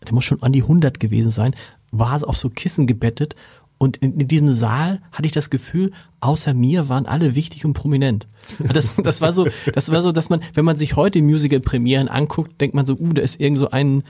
[0.06, 1.54] der muss schon an die 100 gewesen sein,
[1.90, 3.34] war auf so Kissen gebettet
[3.78, 7.74] und in, in diesem Saal hatte ich das Gefühl, außer mir waren alle wichtig und
[7.74, 8.26] prominent.
[8.58, 12.60] Das, das war so, das war so, dass man, wenn man sich heute Musical-Premieren anguckt,
[12.60, 14.02] denkt man so, uh, da ist irgend so ein,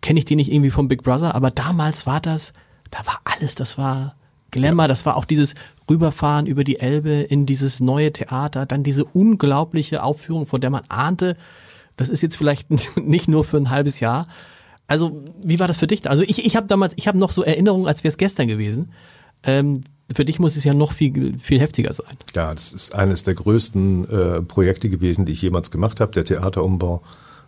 [0.00, 2.52] kenne ich den nicht irgendwie vom Big Brother, aber damals war das,
[2.90, 4.16] da war alles, das war
[4.50, 5.54] Glamour, das war auch dieses
[5.88, 10.82] Rüberfahren über die Elbe in dieses neue Theater, dann diese unglaubliche Aufführung, von der man
[10.88, 11.36] ahnte,
[11.96, 14.26] das ist jetzt vielleicht nicht nur für ein halbes Jahr.
[14.86, 16.08] Also, wie war das für dich?
[16.08, 18.92] Also ich, ich habe damals, ich habe noch so Erinnerungen, als wäre es gestern gewesen.
[19.44, 22.16] Ähm, für dich muss es ja noch viel, viel heftiger sein.
[22.34, 26.24] Ja, das ist eines der größten äh, Projekte gewesen, die ich jemals gemacht habe, der
[26.24, 27.02] Theaterumbau,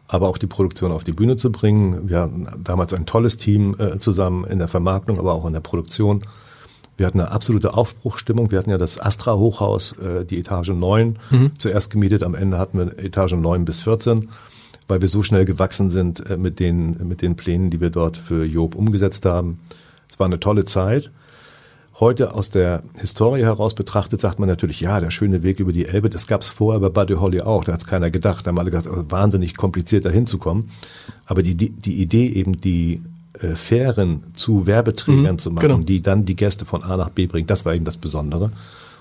[0.06, 2.08] aber auch die Produktion auf die Bühne zu bringen.
[2.08, 5.60] Wir hatten damals ein tolles Team äh, zusammen in der Vermarktung, aber auch in der
[5.60, 6.24] Produktion.
[6.96, 8.50] Wir hatten eine absolute Aufbruchstimmung.
[8.50, 11.18] Wir hatten ja das Astra Hochhaus, äh, die Etage 9,
[11.58, 12.22] zuerst gemietet.
[12.22, 14.28] Am Ende hatten wir Etage 9 bis 14,
[14.86, 18.16] weil wir so schnell gewachsen sind äh, mit, den, mit den Plänen, die wir dort
[18.16, 19.58] für Job umgesetzt haben.
[20.08, 21.10] Es war eine tolle Zeit.
[22.00, 25.86] Heute aus der Historie heraus betrachtet, sagt man natürlich, ja, der schöne Weg über die
[25.86, 28.44] Elbe, das gab's vorher bei Buddy Holly auch, da hat's keiner gedacht.
[28.44, 30.70] Da haben alle gesagt, oh, wahnsinnig kompliziert da hinzukommen.
[31.26, 33.00] Aber die, die, die Idee eben, die
[33.40, 35.78] äh, Fähren zu Werbeträgern Mhm, zu machen, genau.
[35.80, 38.50] die dann die Gäste von A nach B bringen, das war eben das Besondere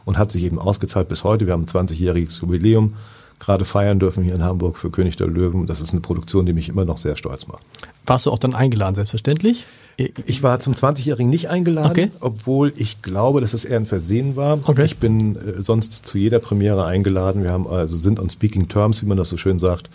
[0.06, 1.46] und hat sich eben ausgezahlt bis heute.
[1.46, 2.94] Wir haben ein 20-jähriges Jubiläum
[3.40, 5.66] gerade feiern dürfen hier in Hamburg für König der Löwen.
[5.66, 7.62] Das ist eine Produktion, die mich immer noch sehr stolz macht.
[8.06, 9.66] Warst du auch dann eingeladen, selbstverständlich?
[9.98, 12.10] Ich war zum 20-Jährigen nicht eingeladen, Okay.
[12.22, 14.60] obwohl ich glaube, dass es eher ein Versehen war.
[14.64, 14.86] Okay.
[14.86, 17.44] Ich bin äh, sonst zu jeder Premiere eingeladen.
[17.44, 19.90] Wir haben also sind on speaking terms, wie man das so schön sagt.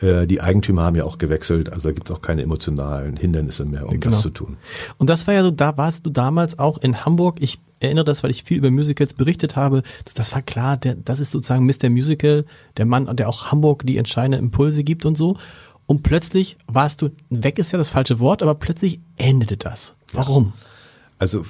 [0.00, 3.64] Äh, die Eigentümer haben ja auch gewechselt, also da gibt es auch keine emotionalen Hindernisse
[3.64, 4.12] mehr, um Genau.
[4.12, 4.56] das zu tun.
[4.98, 7.36] Und das war ja so, da warst du damals auch in Hamburg.
[7.40, 9.82] Ich erinnere das, weil ich viel über Musicals berichtet habe.
[10.14, 11.88] Das war klar, der, das ist sozusagen Mr.
[11.90, 12.44] Musical,
[12.76, 15.36] der Mann, der auch Hamburg die entscheidenden Impulse gibt und so.
[15.86, 19.94] Und plötzlich warst du, weg ist ja das falsche Wort, aber plötzlich endete das.
[20.12, 20.52] Warum?
[21.18, 21.44] Also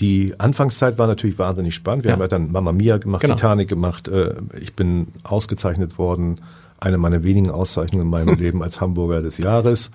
[0.00, 2.04] die Anfangszeit war natürlich wahnsinnig spannend.
[2.04, 2.16] Wir Ja.
[2.16, 3.34] haben ja dann Mamma Mia gemacht, Genau.
[3.34, 4.08] Titanic gemacht.
[4.08, 6.40] Äh, Ich bin ausgezeichnet worden,
[6.80, 9.90] eine meiner wenigen Auszeichnungen in meinem Leben als Hamburger des Jahres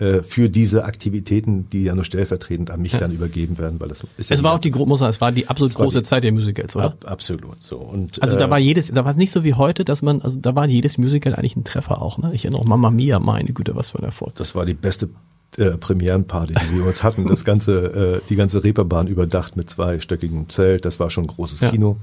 [0.00, 4.04] äh, für diese Aktivitäten, die ja nur stellvertretend an mich dann übergeben werden, weil das
[4.16, 5.98] ist ja Es war auch die, gro- muss man sagen, es war die absolut große
[5.98, 6.86] die- Zeit der Musicals, oder?
[6.86, 7.76] Ab, absolut so.
[7.76, 10.22] Und Also da äh, war jedes, da war es nicht so wie heute, dass man,
[10.22, 12.30] also da war jedes Musical eigentlich ein Treffer auch, ne?
[12.32, 14.34] Ich erinnere auch Mama Mia, meine Güte, was für ein Erfolg.
[14.36, 15.10] das war die beste
[15.58, 17.26] äh, Premierenparty, die wir uns hatten.
[17.26, 20.86] Das ganze, äh, die ganze Reeperbahn überdacht mit zweistöckigem Zelt.
[20.86, 21.68] Das war schon ein großes Ja.
[21.70, 21.98] Kino.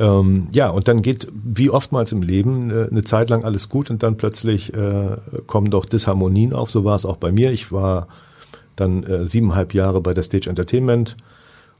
[0.00, 3.90] Ähm, ja, und dann geht, wie oftmals im Leben, äh, eine Zeit lang alles gut
[3.90, 6.70] und dann plötzlich äh, kommen doch Disharmonien auf.
[6.70, 7.52] So war es auch bei mir.
[7.52, 8.08] Ich war
[8.76, 11.18] dann äh, siebeneinhalb Jahre bei der Stage Entertainment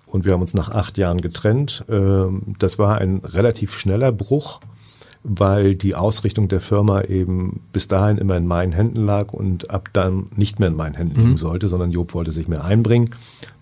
[0.04, 1.84] und wir haben uns nach acht Jahren getrennt.
[1.88, 4.60] Ähm, das war ein relativ schneller Bruch,
[5.22, 9.88] weil die Ausrichtung der Firma eben bis dahin immer in meinen Händen lag und ab
[9.94, 13.10] dann nicht mehr in meinen Händen liegen sollte, sondern Job wollte sich mehr einbringen,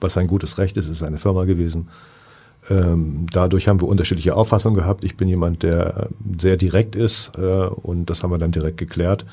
[0.00, 1.88] was sein gutes Recht ist, es ist seine Firma gewesen.
[2.70, 5.04] Ähm, dadurch haben wir unterschiedliche Auffassungen gehabt.
[5.04, 9.24] Ich bin jemand, der sehr direkt ist äh, und das haben wir dann direkt geklärt.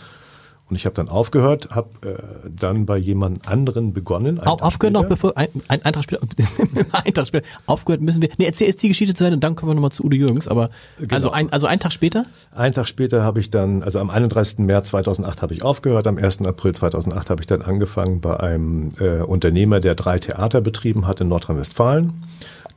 [0.67, 4.39] Und ich habe dann aufgehört, habe äh, dann bei jemand anderen begonnen.
[4.39, 5.15] einen Au, Tag aufgehört noch, später.
[5.15, 6.21] bevor ein, ein Eintracht spielt,
[6.91, 9.69] Eintracht spielt, aufgehört müssen wir, nee, erzähl jetzt die Geschichte zu Ende und dann kommen
[9.69, 10.71] wir nochmal zu Udo Jürgens, aber,
[11.11, 12.25] also ein, also ein Tag später?
[12.51, 14.57] Einen Tag später habe ich dann, also am 31.
[14.59, 16.41] März 2008 habe ich aufgehört, am 1.
[16.41, 21.21] April 2008 habe ich dann angefangen bei einem äh, Unternehmer, der drei Theater betrieben hat
[21.21, 22.23] in Nordrhein-Westfalen.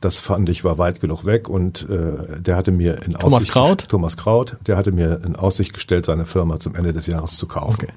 [0.01, 3.51] Das fand ich war weit genug weg und äh, der hatte mir in Thomas Aussicht,
[3.51, 3.89] Kraut?
[3.89, 7.47] Thomas Kraut, der hatte mir in Aussicht gestellt, seine Firma zum Ende des Jahres zu
[7.47, 7.83] kaufen.
[7.83, 7.93] Okay.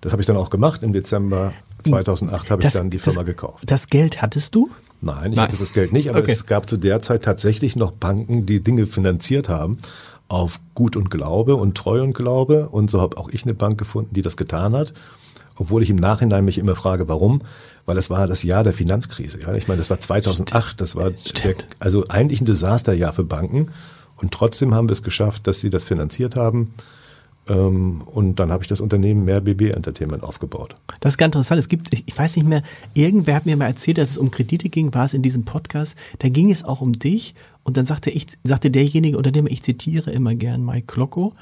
[0.00, 0.82] Das habe ich dann auch gemacht.
[0.82, 1.52] Im Dezember
[1.84, 3.64] 2008 habe ich dann die Firma das, gekauft.
[3.66, 4.70] Das Geld hattest du?
[5.00, 5.48] Nein, ich Nein.
[5.48, 6.32] hatte das Geld nicht, aber Okay.
[6.32, 9.78] es gab zu der Zeit tatsächlich noch Banken, die Dinge finanziert haben
[10.28, 12.68] auf Gut und Glaube und Treu und Glaube.
[12.70, 14.92] Und so habe auch ich eine Bank gefunden, die das getan hat.
[15.56, 17.42] Obwohl ich im Nachhinein mich immer frage, warum?
[17.86, 19.40] Weil es war das Jahr der Finanzkrise.
[19.40, 19.54] Ja?
[19.54, 23.70] Ich meine, das war 2008, das war der, also eigentlich ein Desasterjahr für Banken.
[24.16, 26.74] Und trotzdem haben wir es geschafft, dass sie das finanziert haben.
[27.46, 30.76] Ähm, Und dann habe ich das Unternehmen mehr BB Entertainment aufgebaut.
[31.00, 31.60] Das ist ganz interessant.
[31.60, 32.62] Es gibt, ich ich weiß nicht mehr,
[32.94, 35.96] irgendwer hat mir mal erzählt, dass es um Kredite ging, war es in diesem Podcast.
[36.20, 37.34] Da ging es auch um dich.
[37.62, 41.34] Und dann sagte ich, sagte derjenige Unternehmer, ich zitiere immer gern Mike Klocko,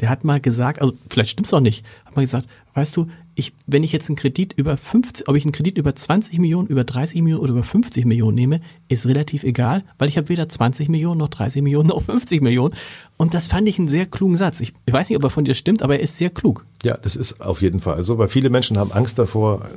[0.00, 3.52] der hat mal gesagt, also vielleicht stimmt's auch nicht, hat mal gesagt, weißt du, ich,
[3.66, 6.84] wenn ich jetzt einen Kredit über 50, ob ich einen Kredit über 20 Millionen, über
[6.84, 10.88] 30 Millionen oder über 50 Millionen nehme, ist relativ egal, weil ich habe weder 20
[10.88, 12.74] Millionen noch 30 Millionen noch 50 Millionen.
[13.16, 14.60] Und das fand ich einen sehr klugen Satz.
[14.60, 16.64] Ich, ich weiß nicht, ob er von dir stimmt, aber er ist sehr klug.
[16.82, 19.68] Ja, das ist auf jeden Fall so, weil viele Menschen haben Angst davor,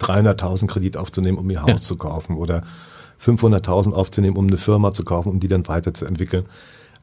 [0.00, 1.76] 300.000 Kredit aufzunehmen, um ihr Haus ja.
[1.76, 2.64] zu kaufen oder
[3.24, 6.44] 500.000 aufzunehmen, um eine Firma zu kaufen, um die dann weiterzuentwickeln.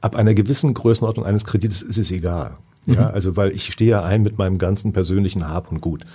[0.01, 2.57] Ab einer gewissen Größenordnung eines Kredites ist es egal.
[2.93, 3.13] Ja, mhm.
[3.13, 6.05] also weil ich stehe ja ein mit meinem ganzen persönlichen Hab und Gut.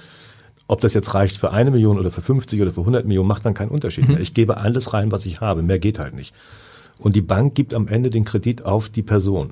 [0.67, 3.45] Ob das jetzt reicht für eine Million oder für 50 oder für 100 Millionen, macht
[3.45, 4.17] dann keinen Unterschied mehr.
[4.17, 4.23] Mhm.
[4.23, 5.63] Ich gebe alles rein, was ich habe.
[5.63, 6.35] Mehr geht halt nicht.
[6.99, 9.51] Und die Bank gibt am Ende den Kredit auf die Person.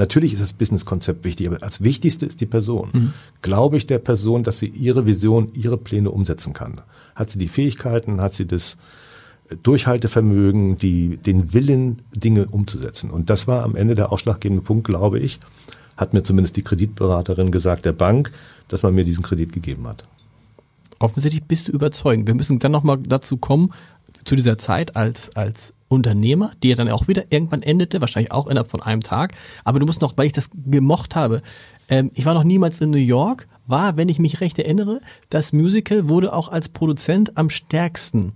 [0.00, 2.88] Natürlich ist das Businesskonzept wichtig, aber als wichtigste ist die Person.
[2.92, 3.12] Mhm.
[3.42, 6.80] Glaube ich der Person, dass sie ihre Vision, ihre Pläne umsetzen kann?
[7.14, 8.20] Hat sie die Fähigkeiten?
[8.20, 8.78] Hat sie das
[9.62, 13.10] Durchhaltevermögen, die, den Willen, Dinge umzusetzen?
[13.10, 15.38] Und das war am Ende der ausschlaggebende Punkt, glaube ich,
[16.00, 18.32] hat mir zumindest die Kreditberaterin gesagt, der Bank,
[18.68, 20.04] dass man mir diesen Kredit gegeben hat.
[20.98, 22.26] Offensichtlich bist du überzeugend.
[22.26, 23.72] Wir müssen dann nochmal dazu kommen,
[24.24, 28.46] zu dieser Zeit als, als Unternehmer, die ja dann auch wieder irgendwann endete, wahrscheinlich auch
[28.46, 29.34] innerhalb von einem Tag.
[29.64, 31.42] Aber du musst noch, weil ich das gemocht habe,
[31.88, 35.52] ähm, ich war noch niemals in New York, war, wenn ich mich recht erinnere, das
[35.52, 38.32] Musical wurde auch als Produzent am stärksten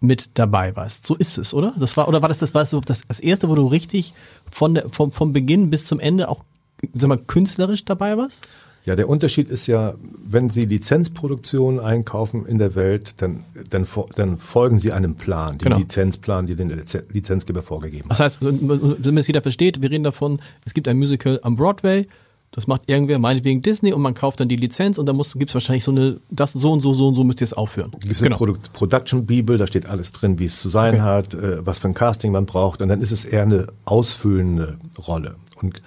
[0.00, 1.06] mit dabei warst.
[1.06, 1.72] So ist es, oder?
[1.78, 4.14] Das war, oder war das das, war das, das erste, wo du richtig
[4.50, 6.44] von der, vom, vom Beginn bis zum Ende auch
[6.94, 8.40] sag mal, künstlerisch dabei was?
[8.84, 9.94] Ja, der Unterschied ist ja,
[10.26, 15.64] wenn Sie Lizenzproduktionen einkaufen in der Welt, dann, dann, dann folgen Sie einem Plan, dem
[15.64, 15.78] genau.
[15.78, 16.78] Lizenzplan, den der
[17.10, 18.10] Lizenzgeber vorgegeben hat.
[18.10, 22.06] Das heißt, wenn es jeder versteht, wir reden davon, es gibt ein Musical am Broadway,
[22.50, 25.54] das macht irgendwer, meinetwegen Disney, und man kauft dann die Lizenz und dann gibt es
[25.54, 27.90] wahrscheinlich so eine, das so und so, so und so müsst ihr es aufführen.
[28.00, 28.36] Gibt es genau.
[28.36, 31.02] eine Produ Production Bibel, da steht alles drin, wie es zu sein okay.
[31.02, 34.76] hat, äh, was für ein Casting man braucht, und dann ist es eher eine ausfüllende
[35.08, 35.36] Rolle.
[35.62, 35.80] Und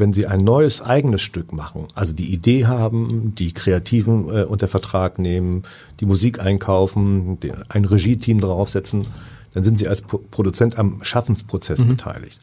[0.00, 4.66] wenn Sie ein neues eigenes Stück machen, also die Idee haben, die Kreativen äh, unter
[4.66, 5.62] Vertrag nehmen,
[6.00, 9.06] die Musik einkaufen, den, ein Regie-Team draufsetzen,
[9.52, 11.88] dann sind Sie als Pro Produzent am Schaffensprozess mhm.
[11.88, 12.40] beteiligt.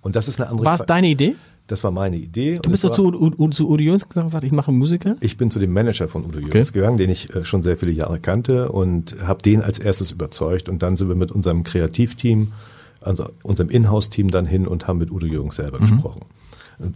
[0.00, 0.64] Und das ist eine andere.
[0.64, 1.34] War es deine Idee?
[1.66, 2.58] Das war meine Idee.
[2.60, 3.10] Du bist doch zu,
[3.50, 5.16] zu Udo Jöns gegangen und gesagt, ich mache einen Musiker?
[5.20, 6.64] Ich bin zu dem Manager von Udo okay.
[6.64, 10.68] gegangen, den ich äh, schon sehr viele Jahre kannte und habe den als erstes überzeugt.
[10.68, 12.52] Und dann sind wir mit unserem Kreativteam,
[13.00, 15.82] also unserem Inhouse-Team dann hin und haben mit Udo Jürgens selber mhm.
[15.82, 16.20] gesprochen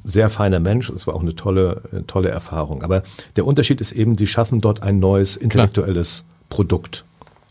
[0.04, 0.90] sehr feiner Mensch.
[0.90, 2.82] Es war auch eine tolle, tolle Erfahrung.
[2.82, 3.02] Aber
[3.36, 6.32] der Unterschied ist eben, sie schaffen dort ein neues intellektuelles Klar.
[6.48, 7.04] Produkt.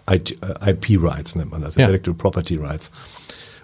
[0.08, 1.82] IP-Rights nennt man das, ja.
[1.82, 2.92] Intellectual Property Rights.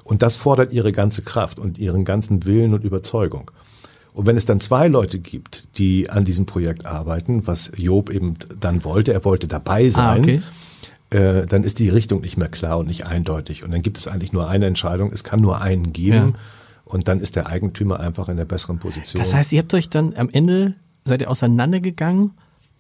[0.04, 3.52] Und das fordert ihre ganze Kraft und ihren ganzen Willen und Überzeugung.
[4.14, 8.36] Und wenn es dann zwei Leute gibt, die an diesem Projekt arbeiten, was Job eben
[8.60, 10.42] dann wollte, er wollte dabei ah, sein, ah, okay.
[11.18, 13.64] äh, dann ist die Richtung nicht mehr klar und nicht eindeutig.
[13.64, 16.34] Und dann gibt es eigentlich nur eine Entscheidung, es kann nur einen geben.
[16.34, 16.40] Ja.
[16.92, 19.22] Und dann ist der Eigentümer einfach in der besseren Position.
[19.22, 20.76] Das heißt, ihr habt euch dann am Ende,
[21.06, 22.32] seid ihr auseinandergegangen,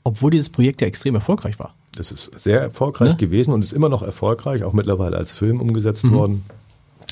[0.03, 1.73] obwohl dieses Projekt ja extrem erfolgreich war.
[1.95, 3.15] Das ist sehr erfolgreich ne?
[3.15, 6.11] gewesen und ist immer noch erfolgreich, auch mittlerweile als Film umgesetzt mhm.
[6.11, 6.45] worden,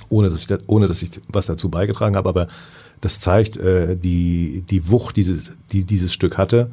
[0.10, 2.28] ohne dass, ich, ohne dass ich was dazu beigetragen habe.
[2.28, 2.48] Aber
[3.00, 6.70] das zeigt äh, die, die Wucht, dieses, die dieses Stück hatte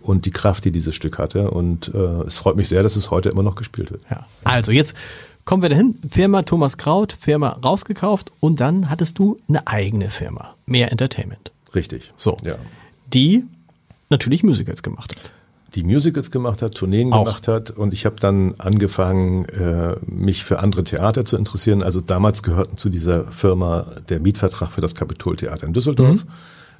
[0.00, 1.50] und die Kraft, die dieses Stück hatte.
[1.50, 4.02] Und äh, es freut mich sehr, dass es heute immer noch gespielt wird.
[4.10, 4.24] Ja.
[4.44, 4.94] Also jetzt
[5.46, 5.98] kommen wir dahin.
[6.10, 10.54] Firma Thomas Kraut, Firma rausgekauft und dann hattest du eine eigene Firma.
[10.66, 11.52] Mehr Entertainment.
[11.74, 12.12] Richtig.
[12.16, 12.36] So.
[12.44, 12.56] Ja.
[13.14, 13.44] Die
[14.10, 15.32] natürlich Musicals gemacht hat.
[15.74, 17.24] Die Musicals gemacht hat, Tourneen Auch.
[17.24, 21.82] gemacht hat und ich habe dann angefangen, äh, mich für andere Theater zu interessieren.
[21.82, 26.24] Also damals gehörten zu dieser Firma der Mietvertrag für das Kapitoltheater in Düsseldorf.
[26.24, 26.30] Mhm.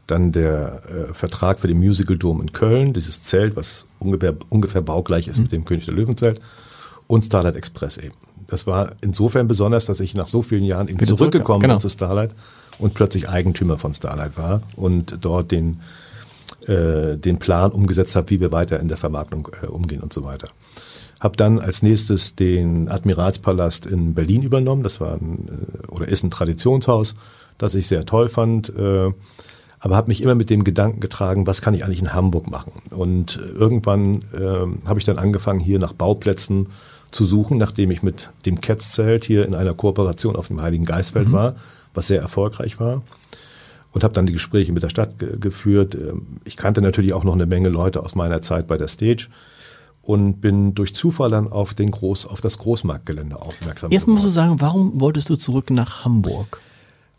[0.06, 4.80] Dann der äh, Vertrag für den Musical Dome in Köln, dieses Zelt, was ungefähr, ungefähr
[4.80, 5.42] baugleich ist mhm.
[5.42, 6.40] mit dem König der Löwenzelt.
[7.06, 8.14] Und Starlight Express eben
[8.46, 11.74] das war insofern besonders, dass ich nach so vielen Jahren eben zurückgekommen genau.
[11.74, 12.30] bin zu Starlight
[12.78, 15.80] und plötzlich Eigentümer von Starlight war und dort den,
[16.66, 20.24] äh, den Plan umgesetzt habe, wie wir weiter in der Vermarktung äh, umgehen und so
[20.24, 20.48] weiter.
[21.18, 24.82] Hab dann als nächstes den Admiralspalast in Berlin übernommen.
[24.82, 27.14] Das war ein, äh, oder ist ein Traditionshaus,
[27.58, 28.68] das ich sehr toll fand.
[28.76, 29.10] Äh,
[29.78, 32.72] aber habe mich immer mit dem Gedanken getragen, was kann ich eigentlich in Hamburg machen?
[32.90, 36.68] Und äh, irgendwann äh, habe ich dann angefangen, hier nach Bauplätzen
[37.16, 41.28] zu suchen, nachdem ich mit dem Ketzzelt hier in einer Kooperation auf dem Heiligen Geistfeld
[41.28, 41.32] mhm.
[41.32, 41.56] war,
[41.94, 43.02] was sehr erfolgreich war.
[43.92, 45.94] Und habe dann die Gespräche mit der Stadt ge geführt.
[45.94, 49.28] Ähm, ich kannte natürlich auch noch eine Menge Leute aus meiner Zeit bei der Stage
[50.02, 54.28] und bin durch Zufall dann auf, den Groß, auf das Großmarktgelände aufmerksam Jetzt musst du
[54.28, 56.60] sagen, warum wolltest du zurück nach Hamburg?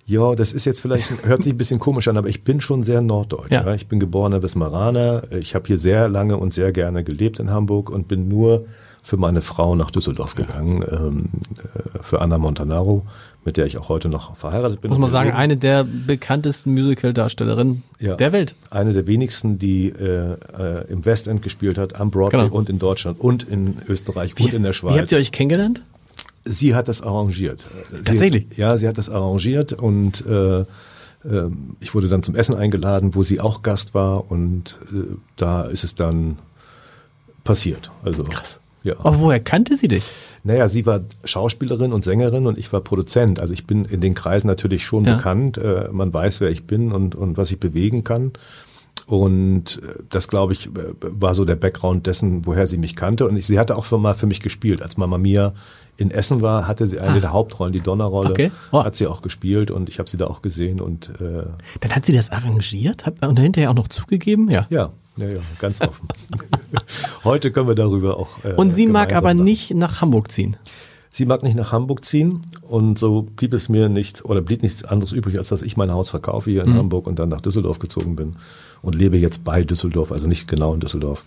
[0.06, 2.84] Ja, das ist jetzt vielleicht, hört sich ein bisschen komisch an, aber ich bin schon
[2.84, 3.52] sehr norddeutsch.
[3.52, 3.66] Ja.
[3.66, 3.74] Ja.
[3.74, 5.24] Ich bin geborener Wismaraner.
[5.32, 8.68] Ich habe hier sehr lange und sehr gerne gelebt in Hamburg und bin nur
[9.08, 11.26] für meine Frau nach Düsseldorf gegangen, ähm,
[11.96, 13.06] äh, für Anna Montanaro,
[13.46, 14.90] mit der ich auch heute noch verheiratet bin.
[14.90, 18.16] Muss man sagen, eine der bekanntesten Musical-Darstellerinnen Ja.
[18.16, 18.56] der Welt.
[18.70, 22.54] Eine der wenigsten, die äh, äh, im Westend gespielt hat, am Broadway Genau.
[22.56, 24.96] und in Deutschland und in Österreich und in der Schweiz.
[24.96, 25.82] Wie habt ihr euch kennengelernt?
[26.44, 27.66] Sie hat das arrangiert.
[27.92, 28.58] Sie, Tatsächlich?
[28.58, 30.66] Ja, sie hat das arrangiert und äh,
[31.26, 35.64] ähm, ich wurde dann zum Essen eingeladen, wo sie auch Gast war und äh, da
[35.64, 36.40] ist es dann
[37.46, 37.92] passiert.
[38.04, 38.60] Also Krass.
[38.88, 38.96] Ja.
[39.00, 40.04] Aber woher kannte sie dich?
[40.44, 43.40] Naja, sie war Schauspielerin und Sängerin und ich war Produzent.
[43.40, 45.16] Also ich bin in den Kreisen natürlich schon Ja.
[45.16, 45.58] bekannt.
[45.58, 48.32] Äh, man weiß, wer ich bin und, und was ich bewegen kann.
[49.08, 50.70] Und äh, das, glaube ich,
[51.02, 53.28] war so der Background dessen, woher sie mich kannte.
[53.28, 54.82] Und ich, sie hatte auch schon mal für mich gespielt.
[54.82, 55.54] Als Mama Mia
[55.98, 58.32] in Essen war, hatte sie eine der Hauptrollen, die Donnerrolle, Ah.
[58.32, 58.52] Okay.
[58.72, 58.84] Oh.
[58.84, 60.80] hat sie auch gespielt und ich habe sie da auch gesehen.
[60.82, 61.44] Und äh,
[61.82, 64.50] Dann hat sie das arrangiert hat, und hinterher auch noch zugegeben?
[64.52, 64.68] Ja.
[64.70, 66.08] ja, ja, ja, ganz offen.
[67.24, 68.44] Heute können wir darüber auch.
[68.44, 69.44] Äh, Und sie mag aber lachen.
[69.44, 70.58] nicht nach Hamburg ziehen.
[71.10, 74.84] Sie mag nicht nach Hamburg ziehen und so blieb es mir nicht oder blieb nichts
[74.84, 77.80] anderes übrig, als dass ich mein Haus verkaufe hier in Hamburg und dann nach Düsseldorf
[77.80, 78.36] gezogen bin
[78.84, 81.24] und lebe jetzt bei Düsseldorf, also nicht genau in Düsseldorf,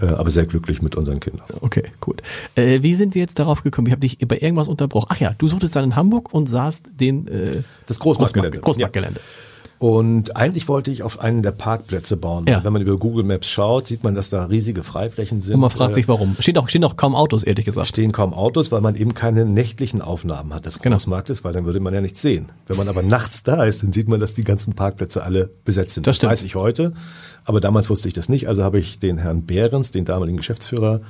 [0.00, 1.46] äh, aber sehr glücklich mit unseren Kindern.
[1.60, 2.22] Okay, gut.
[2.54, 3.88] Äh, wie sind wir jetzt darauf gekommen?
[3.88, 5.08] Ich habe dich bei irgendwas unterbrochen.
[5.10, 8.60] Ach ja, du suchtest dann in Hamburg und sahst den äh, Das Großmarktgelände.
[8.60, 9.18] Großmarktgelände.
[9.78, 12.46] Und eigentlich wollte ich auf einen der Parkplätze bauen.
[12.48, 12.64] Ja.
[12.64, 15.54] Wenn man über Google Maps schaut, sieht man, dass da riesige Freiflächen sind.
[15.54, 16.34] Und man fragt Äh, sich, warum.
[16.40, 17.88] Stehen auch, stehen auch kaum Autos, ehrlich gesagt.
[17.88, 20.96] stehen kaum Autos, weil man eben keine nächtlichen Aufnahmen hat des Genau.
[20.96, 22.46] Großmarktes, weil dann würde man ja nichts sehen.
[22.66, 25.94] Wenn man aber nachts da ist, dann sieht man, dass die ganzen Parkplätze alle besetzt
[25.94, 26.06] sind.
[26.06, 26.32] Das stimmt.
[26.32, 26.94] weiß ich heute,
[27.44, 28.48] aber damals wusste ich das nicht.
[28.48, 31.02] Also habe ich den Herrn Behrens, den damaligen Geschäftsführer,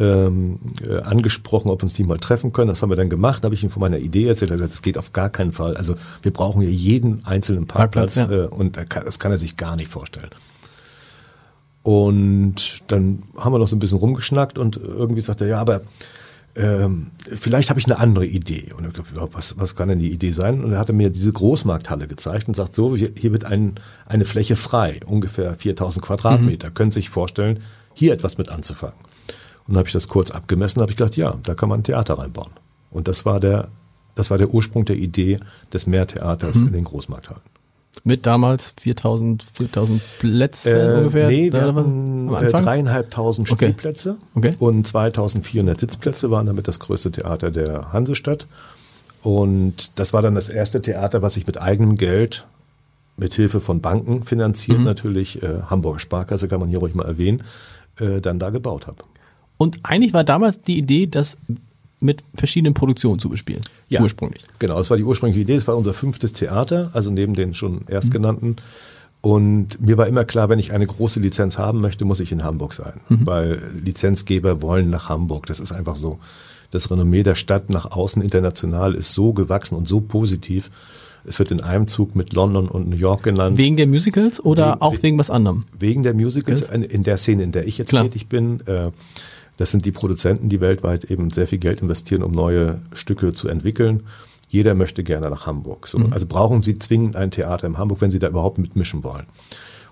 [0.00, 2.68] ähm, äh, angesprochen, ob wir uns die mal treffen können.
[2.68, 3.44] Das haben wir dann gemacht.
[3.44, 4.50] Da habe ich ihm von meiner Idee erzählt.
[4.50, 5.76] Er hat gesagt, das geht auf gar keinen Fall.
[5.76, 8.44] Also wir brauchen hier jeden einzelnen Parkplatz, Parkplatz, ja.
[8.46, 10.30] äh, und kann, das kann er sich gar nicht vorstellen.
[11.82, 15.82] Und dann haben wir noch so ein bisschen rumgeschnackt und irgendwie sagte er, ja, aber
[16.56, 18.72] ähm, vielleicht habe ich eine andere Idee.
[18.76, 20.64] Und ich glaube, ja, was, was kann denn die Idee sein?
[20.64, 23.74] Und er hatte mir diese Großmarkthalle gezeigt und sagt, so, hier, hier wird ein,
[24.06, 26.70] eine Fläche frei, ungefähr 4000 Quadratmeter.
[26.70, 27.60] Können Sie sich vorstellen,
[27.94, 28.98] hier etwas mit anzufangen.
[29.70, 31.84] Und dann habe ich das kurz abgemessen, habe ich gedacht, ja, da kann man ein
[31.84, 32.50] Theater reinbauen.
[32.90, 33.68] Und das war der,
[34.16, 35.38] das war der Ursprung der Idee
[35.72, 37.40] des Mehrtheaters in den Großmarkthallen.
[38.02, 41.28] Mit damals 4000, 4000 Plätzen Äh, ungefähr.
[41.28, 43.66] nee, wir hatten äh, dreieinhalbtausend Okay.
[43.66, 44.56] Spielplätze Okay.
[44.58, 48.48] und 2400 Sitzplätze waren damit das größte Theater der Hansestadt.
[49.22, 52.44] Und das war dann das erste Theater, was ich mit eigenem Geld,
[53.16, 54.84] mit Hilfe von Banken finanziert, Mhm.
[54.84, 57.42] natürlich, äh, Hamburger Sparkasse kann man hier ruhig mal erwähnen,
[58.00, 59.04] äh, dann da gebaut habe.
[59.60, 61.36] Und eigentlich war damals die Idee, das
[62.00, 63.60] mit verschiedenen Produktionen zu bespielen.
[63.90, 64.00] Ja.
[64.00, 64.42] Ursprünglich.
[64.58, 65.56] Genau, das war die ursprüngliche Idee.
[65.56, 68.56] Das war unser fünftes Theater, also neben den schon erstgenannten.
[69.20, 72.42] Und mir war immer klar, wenn ich eine große Lizenz haben möchte, muss ich in
[72.42, 73.00] Hamburg sein.
[73.10, 75.44] Weil Lizenzgeber wollen nach Hamburg.
[75.44, 76.18] Das ist einfach so.
[76.70, 80.70] Das Renommee der Stadt nach außen international ist so gewachsen und so positiv.
[81.26, 83.58] Es wird in einem Zug mit London und New York genannt.
[83.58, 85.64] Wegen der Musicals oder Wegen- auch wegen was anderem?
[85.78, 88.04] Wegen der Musicals, in in der Szene, in der ich jetzt Klar.
[88.04, 88.90] tätig bin, äh,
[89.60, 93.46] das sind die Produzenten, die weltweit eben sehr viel Geld investieren, um neue Stücke zu
[93.46, 94.04] entwickeln.
[94.48, 95.86] Jeder möchte gerne nach Hamburg.
[95.86, 99.26] So, Also brauchen sie zwingend ein Theater in Hamburg, wenn sie da überhaupt mitmischen wollen.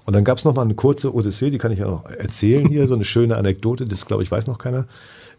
[0.07, 2.67] Und dann gab es noch mal eine kurze Odyssee, die kann ich ja noch erzählen
[2.67, 4.87] hier, so eine schöne Anekdote, das glaube ich weiß noch keiner.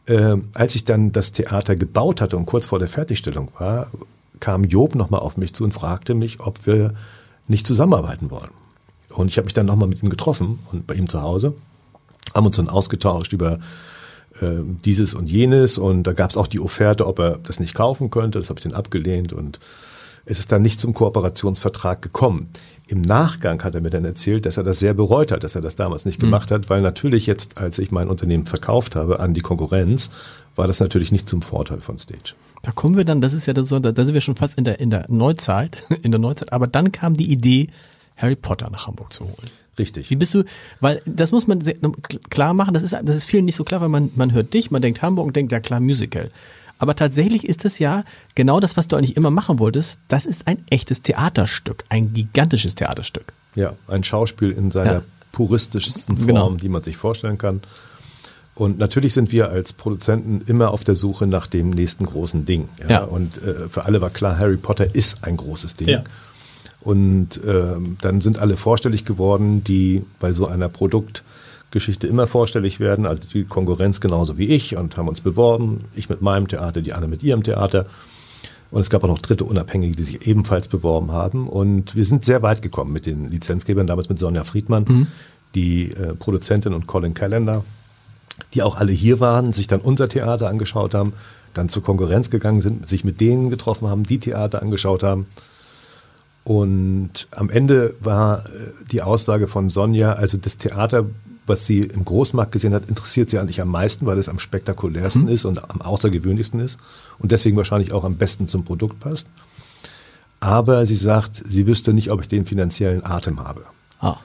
[0.06, 3.88] Ähm, als ich dann das Theater gebaut hatte und kurz vor der Fertigstellung war,
[4.40, 6.94] kam Job noch mal auf mich zu und fragte mich, ob wir
[7.48, 8.52] nicht zusammenarbeiten wollen.
[9.10, 11.56] Und ich habe mich dann noch mal mit ihm getroffen und bei ihm zu Hause,
[12.36, 13.58] haben uns dann ausgetauscht über
[14.42, 17.74] äh, dieses und jenes und da gab es auch die Offerte, ob er das nicht
[17.74, 18.40] kaufen könnte.
[18.40, 19.60] Das habe ich dann abgelehnt und
[20.26, 22.50] es ist dann nicht zum Kooperationsvertrag gekommen.
[22.88, 25.62] Im Nachgang hat er mir dann erzählt, dass er das sehr bereut hat, dass er
[25.62, 29.34] das damals nicht gemacht hat, weil natürlich jetzt, als ich mein Unternehmen verkauft habe an
[29.34, 30.10] die Konkurrenz,
[30.56, 32.34] war das natürlich nicht zum Vorteil von Stage.
[32.64, 34.66] Da kommen wir dann, das ist ja das, so- da sind wir schon fast in
[34.66, 37.70] der, in der Neuzeit, in der Neuzeit, aber dann kam die Idee,
[38.20, 39.50] Harry Potter nach Hamburg zu holen.
[39.80, 40.10] Richtig.
[40.10, 40.44] Wie bist du,
[40.82, 41.64] weil das muss man
[42.30, 44.72] klar machen, das ist, das ist vielen nicht so klar, weil man, man hört dich,
[44.72, 46.30] man denkt Hamburg und denkt, ja klar, Musical.
[46.78, 48.04] Aber tatsächlich ist es ja
[48.36, 52.76] genau das, was du eigentlich immer machen wolltest, das ist ein echtes Theaterstück, ein gigantisches
[52.76, 53.34] Theaterstück.
[53.56, 55.02] Ja, ein Schauspiel in seiner Ja.
[55.32, 56.52] puristischsten Form, Genau.
[56.52, 57.62] die man sich vorstellen kann.
[58.56, 62.68] Und natürlich sind wir als Produzenten immer auf der Suche nach dem nächsten großen Ding.
[62.82, 62.90] Ja?
[62.90, 63.04] Ja.
[63.06, 65.88] Und äh, für alle war klar, Harry Potter ist ein großes Ding.
[65.88, 66.04] Ja.
[66.82, 73.06] Und ähm, dann sind alle vorstellig geworden, die bei so einer Produktgeschichte immer vorstellig werden,
[73.06, 75.80] also die Konkurrenz genauso wie ich und haben uns beworben.
[75.96, 77.86] Ich mit meinem Theater, die Anne mit ihrem Theater.
[78.72, 81.48] Und es gab auch noch dritte Unabhängige, die sich ebenfalls beworben haben.
[81.48, 85.08] Und wir sind sehr weit gekommen mit den Lizenzgebern, damals mit Sonja Friedmann,
[85.56, 87.64] die äh, Produzentin und Colin Callender.
[88.54, 91.14] die auch alle hier waren, sich dann unser Theater angeschaut haben,
[91.54, 95.26] dann zur Konkurrenz gegangen sind, sich mit denen getroffen haben, die Theater angeschaut haben.
[96.50, 98.50] Und am Ende war äh,
[98.92, 101.06] die Aussage von Sonja, also das Theater,
[101.46, 105.26] was sie im Großmarkt gesehen hat, interessiert sie eigentlich am meisten, weil es am spektakulärsten
[105.26, 105.30] mhm.
[105.30, 106.80] ist und am außergewöhnlichsten ist
[107.20, 109.28] und deswegen wahrscheinlich auch am besten zum Produkt passt.
[110.40, 113.66] Aber sie sagt, sie wüsste nicht, ob ich den finanziellen Atem habe.
[114.00, 114.16] Ah.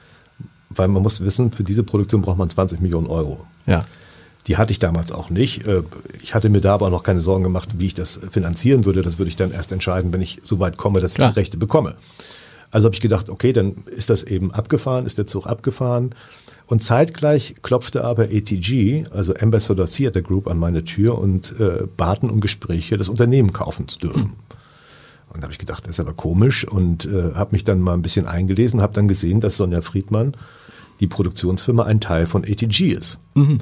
[0.71, 3.45] Weil man muss wissen, für diese Produktion braucht man 20 Millionen Euro.
[3.67, 3.85] Ja.
[4.47, 5.67] Die hatte ich damals auch nicht.
[5.67, 5.81] Äh,
[6.21, 9.01] ich hatte mir da aber noch keine Sorgen gemacht, wie ich das finanzieren würde.
[9.01, 11.29] Das würde ich dann erst entscheiden, wenn ich so weit komme, dass Klar.
[11.29, 11.95] ich die Rechte bekomme.
[12.71, 16.13] Also habe ich gedacht, okay, dann ist das eben abgefahren, ist der Zug abgefahren.
[16.67, 22.29] Und zeitgleich klopfte aber ATG, also Ambassador Theater Group, an meine Tür und äh, baten
[22.29, 24.33] um Gespräche, das Unternehmen kaufen zu dürfen.
[25.29, 27.93] Und da habe ich gedacht, das ist aber komisch und äh, habe mich dann mal
[27.93, 30.35] ein bisschen eingelesen, habe dann gesehen, dass Sonja Friedmann,
[31.01, 33.19] die Produktionsfirma, ein Teil von ATG ist.
[33.35, 33.59] Mhm.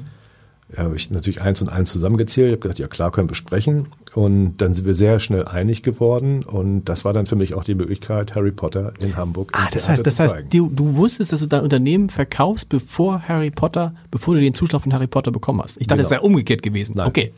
[0.76, 2.48] Ja, habe ich natürlich eins und eins zusammengezählt.
[2.48, 3.88] Ich habe gedacht, ja klar, können wir sprechen.
[4.14, 6.42] Und dann sind wir sehr schnell einig geworden.
[6.42, 9.88] Und das war dann für mich auch die Möglichkeit, Harry Potter in Hamburg ah, das
[9.88, 14.34] heißt, das heißt, du, du wusstest, dass du dein Unternehmen verkaufst, bevor Harry Potter, bevor
[14.34, 15.76] du den Zuschlag von Harry Potter bekommen hast.
[15.80, 16.08] Ich dachte, genau.
[16.08, 16.94] das sei umgekehrt gewesen.
[16.96, 17.08] Nein.
[17.08, 17.32] Okay.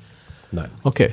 [0.53, 0.71] Nein.
[0.83, 1.13] Okay.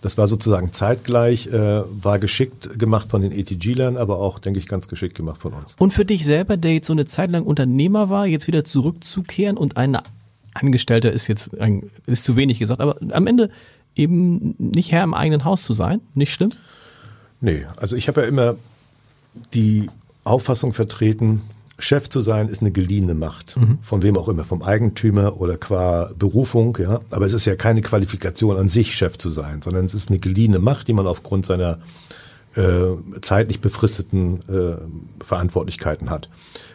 [0.00, 4.66] Das war sozusagen zeitgleich, äh, war geschickt gemacht von den ETG-Lern, aber auch, denke ich,
[4.66, 5.74] ganz geschickt gemacht von uns.
[5.78, 9.56] Und für dich selber, der jetzt so eine Zeit lang Unternehmer war, jetzt wieder zurückzukehren
[9.56, 10.02] und eine
[10.58, 13.50] Angestellter ist jetzt ein, ist zu wenig gesagt, aber am Ende
[13.94, 16.58] eben nicht Herr im eigenen Haus zu sein, nicht stimmt?
[17.40, 18.56] Nee, also ich habe ja immer
[19.54, 19.88] die
[20.24, 21.42] Auffassung vertreten,
[21.80, 23.56] Chef zu sein ist eine geliehene Macht.
[23.56, 23.78] Mhm.
[23.82, 27.00] Von wem auch immer, vom Eigentümer oder qua Berufung, ja.
[27.10, 30.18] Aber es ist ja keine Qualifikation an sich, Chef zu sein, sondern es ist eine
[30.18, 31.78] geliehene Macht, die man aufgrund seiner
[32.54, 36.28] äh, zeitlich befristeten äh, Verantwortlichkeiten hat.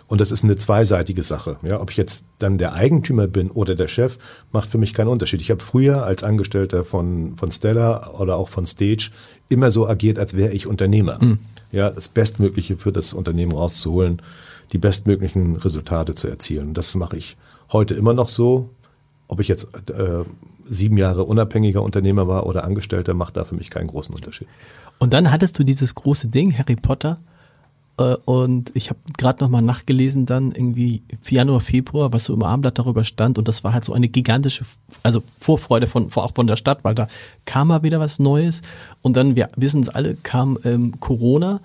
[0.08, 1.58] Und das ist eine zweiseitige Sache.
[1.64, 4.20] Ja, ob ich jetzt dann der Eigentümer bin oder der Chef,
[4.52, 5.42] macht für mich keinen Unterschied.
[5.42, 9.10] Ich habe früher als Angestellter von, von Stella oder auch von Stage
[9.50, 11.18] immer so agiert, als wäre ich Unternehmer.
[11.20, 11.40] Mhm.
[11.72, 14.22] Ja, das Bestmögliche für das Unternehmen rauszuholen,
[14.72, 16.76] die bestmöglichen Resultate zu erzielen.
[16.76, 17.36] Das mache ich
[17.72, 18.70] heute immer noch so.
[19.28, 20.24] Ob ich jetzt äh,
[20.68, 24.48] sieben Jahre unabhängiger Unternehmer war oder Angestellter, macht da für mich keinen großen Unterschied.
[25.00, 27.20] Und dann hattest du dieses große Ding, Harry Potter,
[27.98, 32.80] äh, und ich habe gerade nochmal nachgelesen, dann irgendwie Januar, Februar, was so im Abendblatt
[32.80, 33.38] darüber stand.
[33.38, 34.66] Und das war halt so eine gigantische,
[35.04, 37.08] also Vorfreude von, auch von der Stadt, weil da
[37.46, 38.62] kam mal wieder was Neues.
[39.02, 41.62] Und dann, wir wissen es alle, kam ähm, Corona.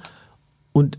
[0.72, 0.98] Und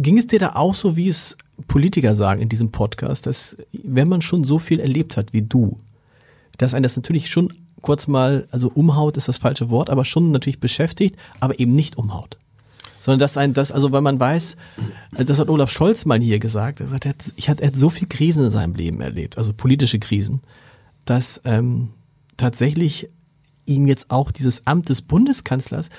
[0.00, 1.36] ging es dir da auch so, wie es
[1.68, 5.78] Politiker sagen in diesem Podcast, dass wenn man schon so viel erlebt hat wie du,
[6.58, 10.32] dass einen das natürlich schon kurz mal, also umhaut ist das falsche Wort, aber schon
[10.32, 12.38] natürlich beschäftigt, aber eben nicht umhaut.
[13.00, 14.56] Sondern dass ein, das, also weil man weiß,
[15.12, 17.76] das hat Olaf Scholz mal hier gesagt, er sagt, er hat, ich hat, er hat
[17.76, 20.40] so viel Krisen in seinem Leben erlebt, also politische Krisen,
[21.04, 21.90] dass ähm,
[22.36, 23.08] tatsächlich
[23.66, 25.90] ihm jetzt auch dieses Amt des Bundeskanzlers,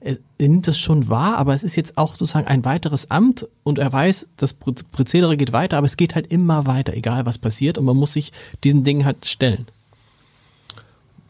[0.00, 3.46] er, er nimmt das schon wahr, aber es ist jetzt auch sozusagen ein weiteres Amt
[3.64, 7.38] und er weiß, das Prozedere geht weiter, aber es geht halt immer weiter, egal was
[7.38, 8.32] passiert und man muss sich
[8.64, 9.66] diesen Dingen halt stellen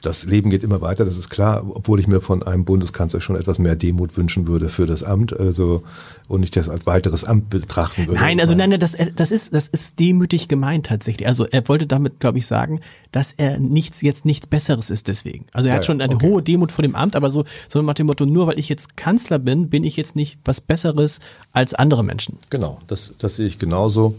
[0.03, 3.37] das Leben geht immer weiter, das ist klar, obwohl ich mir von einem Bundeskanzler schon
[3.37, 5.83] etwas mehr Demut wünschen würde für das Amt, also
[6.29, 8.21] und ich das als weiteres Amt betrachten würde.
[8.21, 11.27] Nein, also nein, das, das ist das ist demütig gemeint tatsächlich.
[11.27, 12.81] Also er wollte damit, glaube ich, sagen,
[13.11, 15.47] dass er nichts jetzt nichts Besseres ist deswegen.
[15.53, 16.29] Also er ja, hat schon eine okay.
[16.29, 18.97] hohe Demut vor dem Amt, aber so so nach dem Motto, nur weil ich jetzt
[18.97, 21.21] Kanzler bin, bin ich jetzt nicht was Besseres
[21.53, 22.39] als andere Menschen.
[22.51, 24.17] Genau, das das sehe ich genauso.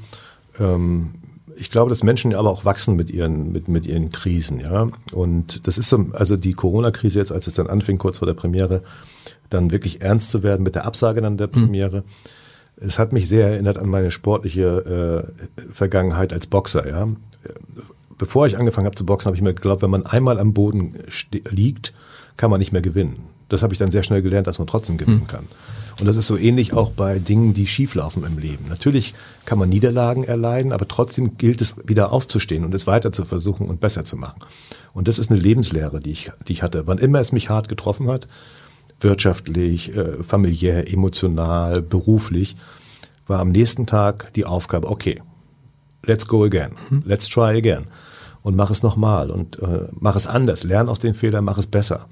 [0.59, 1.11] Ähm,
[1.59, 4.89] ich glaube, dass Menschen aber auch wachsen mit ihren, mit, mit ihren Krisen, ja.
[5.11, 8.33] Und das ist so, also die Corona-Krise jetzt, als es dann anfing, kurz vor der
[8.33, 8.81] Premiere,
[9.49, 11.51] dann wirklich ernst zu werden mit der Absage dann der mhm.
[11.51, 11.97] Premiere.
[11.97, 12.87] Mhm.
[12.87, 17.07] Es hat mich sehr erinnert an meine sportliche äh, Vergangenheit als Boxer, ja.
[18.17, 20.95] Bevor ich angefangen habe zu boxen, habe ich mir geglaubt, wenn man einmal am Boden
[21.49, 21.93] liegt,
[22.35, 23.23] kann man nicht mehr gewinnen.
[23.47, 25.27] Das habe ich dann sehr schnell gelernt, dass man trotzdem gewinnen mhm.
[25.27, 25.47] kann.
[25.99, 28.65] Und das ist so ähnlich auch bei Dingen, die schieflaufen im Leben.
[28.69, 29.13] Natürlich
[29.45, 33.67] kann man Niederlagen erleiden, aber trotzdem gilt es, wieder aufzustehen und es weiter zu versuchen
[33.67, 34.39] und besser zu machen.
[34.93, 36.87] Und das ist eine Lebenslehre, die ich, die ich hatte.
[36.87, 38.27] Wann immer es mich hart getroffen hat,
[38.99, 42.55] wirtschaftlich, äh, familiär, emotional, beruflich,
[43.27, 45.21] war am nächsten Tag die Aufgabe, okay,
[46.03, 47.03] let's go again, mhm.
[47.05, 47.87] let's try again.
[48.41, 51.67] Und mach es nochmal und äh, mach es anders, lern aus den Fehlern, mach es
[51.67, 52.07] besser.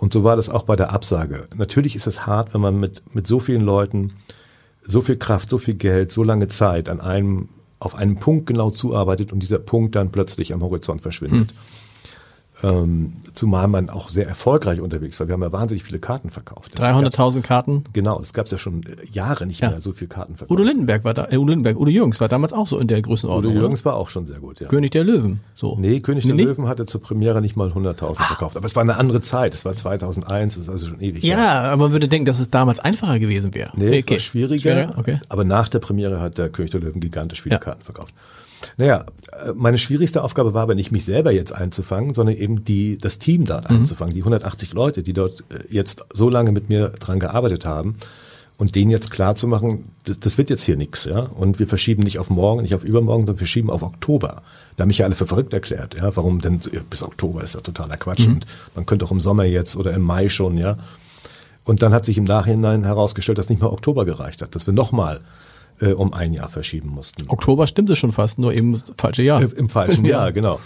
[0.00, 1.46] Und so war das auch bei der Absage.
[1.54, 4.14] Natürlich ist es hart, wenn man mit, mit so vielen Leuten
[4.82, 8.70] so viel Kraft, so viel Geld, so lange Zeit an einem, auf einen Punkt genau
[8.70, 11.52] zuarbeitet und dieser Punkt dann plötzlich am Horizont verschwindet.
[12.62, 15.28] Ähm, zumal man auch sehr erfolgreich unterwegs war.
[15.28, 16.78] Wir haben ja wahnsinnig viele Karten verkauft.
[16.78, 17.84] 300.000 Karten?
[17.92, 19.70] Genau, es gab ja schon Jahre nicht ja.
[19.70, 20.50] mehr so viele Karten verkauft.
[20.50, 23.00] Udo Lindenberg war da, äh, Udo Lindenberg, Udo Jürgens war damals auch so in der
[23.00, 23.52] Größenordnung.
[23.52, 24.68] Udo Jürgens war auch schon sehr gut, ja.
[24.68, 25.76] König der Löwen, so.
[25.78, 28.14] Nee, König nee, der Löwen hatte zur Premiere nicht mal 100.000 ah.
[28.14, 28.56] verkauft.
[28.56, 31.22] Aber es war eine andere Zeit, es war 2001, das ist also schon ewig.
[31.22, 31.62] Ja, her.
[31.72, 33.70] aber man würde denken, dass es damals einfacher gewesen wäre.
[33.74, 33.98] Nee, okay.
[33.98, 34.98] es war schwieriger, schwieriger?
[34.98, 35.20] Okay.
[35.28, 37.58] aber nach der Premiere hat der König der Löwen gigantisch viele ja.
[37.58, 38.14] Karten verkauft.
[38.76, 42.98] Naja, äh, meine schwierigste Aufgabe war aber nicht mich selber jetzt einzufangen, sondern eben die,
[42.98, 43.78] das Team da mhm.
[43.78, 47.96] einzufangen, die 180 Leute, die dort äh, jetzt so lange mit mir dran gearbeitet haben
[48.60, 51.20] und denen jetzt klar zu machen, das, das wird jetzt hier nichts, ja.
[51.20, 54.42] Und wir verschieben nicht auf morgen, nicht auf übermorgen, sondern wir schieben auf Oktober.
[54.76, 56.14] Da haben mich ja alle für verrückt erklärt, ja.
[56.14, 58.34] Warum denn bis Oktober ist ja totaler Quatsch mhm.
[58.34, 60.76] und man könnte auch im Sommer jetzt oder im Mai schon, ja.
[61.64, 64.74] Und dann hat sich im Nachhinein herausgestellt, dass nicht mal Oktober gereicht hat, dass wir
[64.74, 65.20] nochmal
[65.80, 67.24] äh, um ein Jahr verschieben mussten.
[67.28, 69.42] Oktober stimmte schon fast, nur eben falsche Jahr.
[69.42, 70.60] Äh, Im falschen Jahr, genau.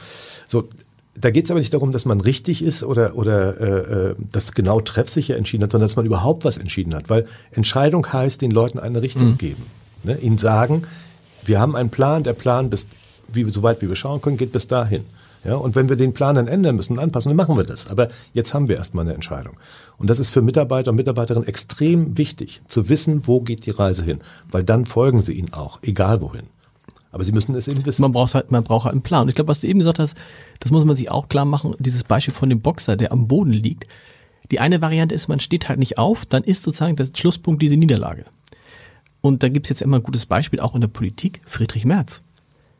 [0.46, 0.68] So,
[1.16, 4.52] da geht es aber nicht darum, dass man richtig ist oder, oder äh, äh, das
[4.52, 7.08] genau treffsicher entschieden hat, sondern dass man überhaupt was entschieden hat.
[7.08, 9.38] Weil Entscheidung heißt, den Leuten eine Richtung mhm.
[9.38, 9.62] geben.
[10.02, 10.18] Ne?
[10.18, 10.82] Ihnen sagen,
[11.44, 12.88] wir haben einen Plan, der Plan, bis,
[13.32, 15.04] wie, soweit wie wir schauen können, geht bis dahin.
[15.44, 17.88] Ja, und wenn wir den Plan dann ändern müssen und anpassen, dann machen wir das.
[17.88, 19.56] Aber jetzt haben wir erstmal eine Entscheidung.
[19.98, 24.04] Und das ist für Mitarbeiter und Mitarbeiterinnen extrem wichtig, zu wissen, wo geht die Reise
[24.04, 24.20] hin.
[24.50, 26.44] Weil dann folgen sie ihnen auch, egal wohin.
[27.12, 28.02] Aber sie müssen es eben wissen.
[28.02, 29.22] Man braucht halt, man braucht halt einen Plan.
[29.22, 30.16] Und ich glaube, was du eben gesagt hast,
[30.60, 31.74] das muss man sich auch klar machen.
[31.78, 33.86] Dieses Beispiel von dem Boxer, der am Boden liegt.
[34.50, 37.76] Die eine Variante ist, man steht halt nicht auf, dann ist sozusagen der Schlusspunkt diese
[37.76, 38.24] Niederlage.
[39.20, 42.22] Und da gibt's jetzt immer ein gutes Beispiel, auch in der Politik, Friedrich Merz.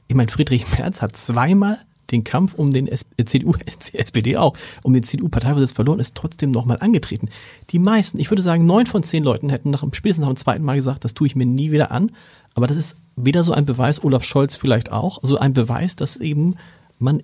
[0.08, 1.78] Ich meine, Friedrich Merz hat zweimal
[2.14, 2.88] den Kampf um den
[3.26, 3.54] CDU,
[3.92, 7.28] SPD auch, um den CDU-Parteivorsitz verloren, ist trotzdem nochmal angetreten.
[7.70, 10.64] Die meisten, ich würde sagen, neun von zehn Leuten hätten nach, spätestens nach dem zweiten
[10.64, 12.12] Mal gesagt, das tue ich mir nie wieder an.
[12.54, 16.16] Aber das ist weder so ein Beweis, Olaf Scholz vielleicht auch, so ein Beweis, dass
[16.16, 16.54] eben
[16.98, 17.22] man,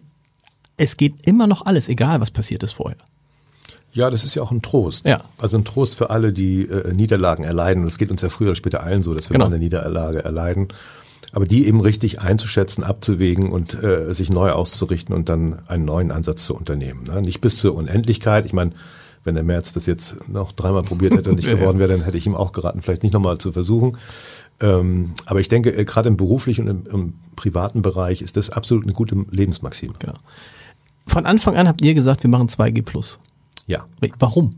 [0.76, 2.98] es geht immer noch alles, egal was passiert ist vorher.
[3.92, 5.06] Ja, das ist ja auch ein Trost.
[5.06, 5.22] Ja.
[5.38, 7.82] Also ein Trost für alle, die äh, Niederlagen erleiden.
[7.82, 9.46] Und es geht uns ja früher oder später allen so, dass wir genau.
[9.46, 10.68] mal eine Niederlage erleiden
[11.32, 16.12] aber die eben richtig einzuschätzen, abzuwägen und äh, sich neu auszurichten und dann einen neuen
[16.12, 17.04] Ansatz zu unternehmen.
[17.04, 17.20] Ne?
[17.22, 18.44] Nicht bis zur Unendlichkeit.
[18.44, 18.72] Ich meine,
[19.24, 22.16] wenn der März das jetzt noch dreimal probiert hätte und nicht geworden wäre, dann hätte
[22.16, 23.96] ich ihm auch geraten, vielleicht nicht nochmal zu versuchen.
[24.60, 28.50] Ähm, aber ich denke, äh, gerade im beruflichen und im, im, privaten Bereich ist das
[28.50, 29.94] absolut eine gute Lebensmaxime.
[29.98, 30.14] Genau.
[31.06, 33.16] Von Anfang an habt ihr gesagt, wir machen 2G+.
[33.66, 33.86] Ja.
[34.18, 34.50] Warum?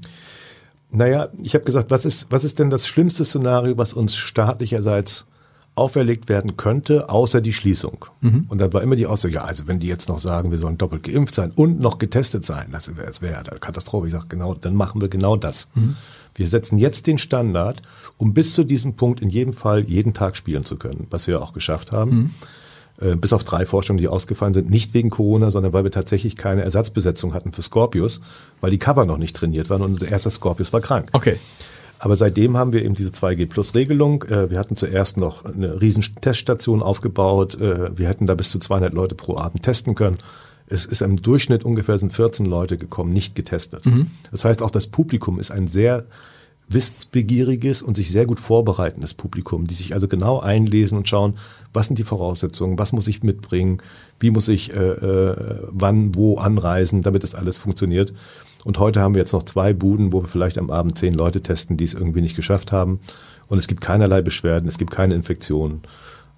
[0.90, 5.26] Naja, ich habe gesagt, was ist, was ist denn das schlimmste Szenario, was uns staatlicherseits
[5.74, 8.04] auferlegt werden könnte, außer die Schließung.
[8.20, 8.44] Mhm.
[8.48, 10.76] Und dann war immer die Aussage, ja, also wenn die jetzt noch sagen, wir sollen
[10.76, 14.06] doppelt geimpft sein und noch getestet sein, das wäre wär eine Katastrophe.
[14.06, 15.68] Ich sage, genau, dann machen wir genau das.
[15.74, 15.96] Mhm.
[16.34, 17.80] Wir setzen jetzt den Standard,
[18.18, 21.40] um bis zu diesem Punkt in jedem Fall jeden Tag spielen zu können, was wir
[21.40, 22.10] auch geschafft haben.
[22.10, 22.30] Mhm.
[23.00, 26.36] Äh, bis auf drei Forschungen, die ausgefallen sind, nicht wegen Corona, sondern weil wir tatsächlich
[26.36, 28.20] keine Ersatzbesetzung hatten für Scorpius,
[28.60, 31.08] weil die Cover noch nicht trainiert waren und unser erster Scorpius war krank.
[31.12, 31.38] Okay.
[32.02, 34.24] Aber seitdem haben wir eben diese 2G-Plus-Regelung.
[34.24, 37.54] Äh, wir hatten zuerst noch eine riesen Teststation aufgebaut.
[37.54, 40.18] Äh, wir hätten da bis zu 200 Leute pro Abend testen können.
[40.66, 43.86] Es ist im Durchschnitt ungefähr sind 14 Leute gekommen, nicht getestet.
[43.86, 44.08] Mhm.
[44.32, 46.06] Das heißt, auch das Publikum ist ein sehr
[46.68, 51.34] wissbegieriges und sich sehr gut vorbereitendes Publikum, die sich also genau einlesen und schauen,
[51.72, 53.78] was sind die Voraussetzungen, was muss ich mitbringen,
[54.18, 55.36] wie muss ich äh, äh,
[55.68, 58.12] wann, wo anreisen, damit das alles funktioniert.
[58.64, 61.40] Und heute haben wir jetzt noch zwei Buden, wo wir vielleicht am Abend zehn Leute
[61.40, 63.00] testen, die es irgendwie nicht geschafft haben.
[63.48, 65.82] Und es gibt keinerlei Beschwerden, es gibt keine Infektionen.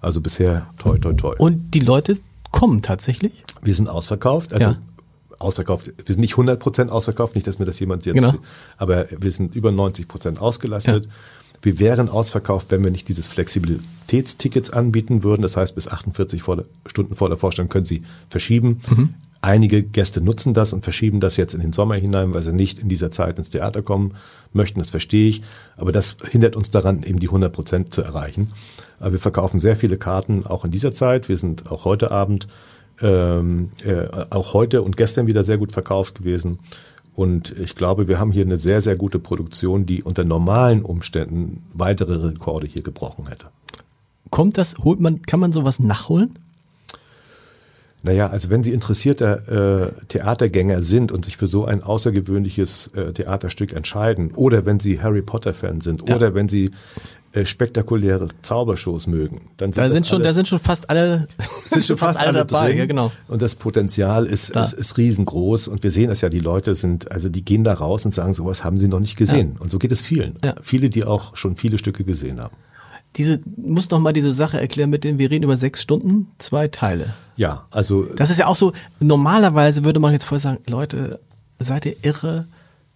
[0.01, 1.35] Also bisher toi, toi, toi.
[1.37, 2.17] Und die Leute
[2.51, 3.43] kommen tatsächlich?
[3.61, 4.53] Wir sind ausverkauft.
[4.53, 4.77] Also ja.
[5.39, 5.93] ausverkauft.
[5.97, 8.33] Wir sind nicht 100 Prozent ausverkauft, nicht, dass mir das jemand jetzt, genau.
[8.77, 11.05] aber wir sind über 90 Prozent ausgelastet.
[11.05, 11.11] Ja.
[11.61, 15.41] Wir wären ausverkauft, wenn wir nicht dieses Flexibilitätstickets anbieten würden.
[15.41, 16.43] Das heißt, bis 48
[16.85, 18.81] Stunden vor der Vorstellung können Sie verschieben.
[18.87, 19.13] Mhm.
[19.45, 22.79] Einige Gäste nutzen das und verschieben das jetzt in den Sommer hinein, weil sie nicht
[22.79, 24.15] in dieser Zeit ins Theater kommen
[24.53, 24.79] möchten.
[24.79, 25.43] Das verstehe ich.
[25.77, 28.53] Aber das hindert uns daran, eben die 100 Prozent zu erreichen.
[28.99, 31.29] Aber wir verkaufen sehr viele Karten auch in dieser Zeit.
[31.29, 32.47] Wir sind auch heute Abend,
[33.01, 36.57] ähm, äh, auch heute und gestern wieder sehr gut verkauft gewesen.
[37.13, 41.61] Und ich glaube, wir haben hier eine sehr, sehr gute Produktion, die unter normalen Umständen
[41.71, 43.49] weitere Rekorde hier gebrochen hätte.
[44.31, 46.39] Kommt das, holt man, kann man sowas nachholen?
[48.05, 53.13] Naja, also wenn Sie interessierter äh, Theatergänger sind und sich für so ein außergewöhnliches äh,
[53.13, 56.15] Theaterstück entscheiden, oder wenn Sie Harry Potter-Fan sind, ja.
[56.15, 56.69] oder wenn Sie
[57.33, 61.27] äh, spektakuläre Zaubershows mögen, dann sind, da sind schon, alles, da sind schon fast alle,
[61.65, 62.67] sind schon fast, fast alle, alle dabei.
[62.69, 62.77] Drin.
[62.77, 63.11] Ja, genau.
[63.27, 65.67] Und das Potenzial ist, ist, ist riesengroß.
[65.67, 68.33] Und wir sehen es ja, die Leute sind, also die gehen da raus und sagen,
[68.33, 69.53] sowas haben sie noch nicht gesehen.
[69.55, 69.61] Ja.
[69.61, 70.35] Und so geht es vielen.
[70.43, 70.53] Ja.
[70.61, 72.55] Viele, die auch schon viele Stücke gesehen haben.
[73.15, 76.67] Diese, muss noch mal diese Sache erklären mit dem, wir reden über sechs Stunden, zwei
[76.67, 77.13] Teile.
[77.37, 78.03] Ja, also.
[78.03, 81.19] Das ist ja auch so, normalerweise würde man jetzt voll sagen, Leute,
[81.59, 82.47] seid ihr irre?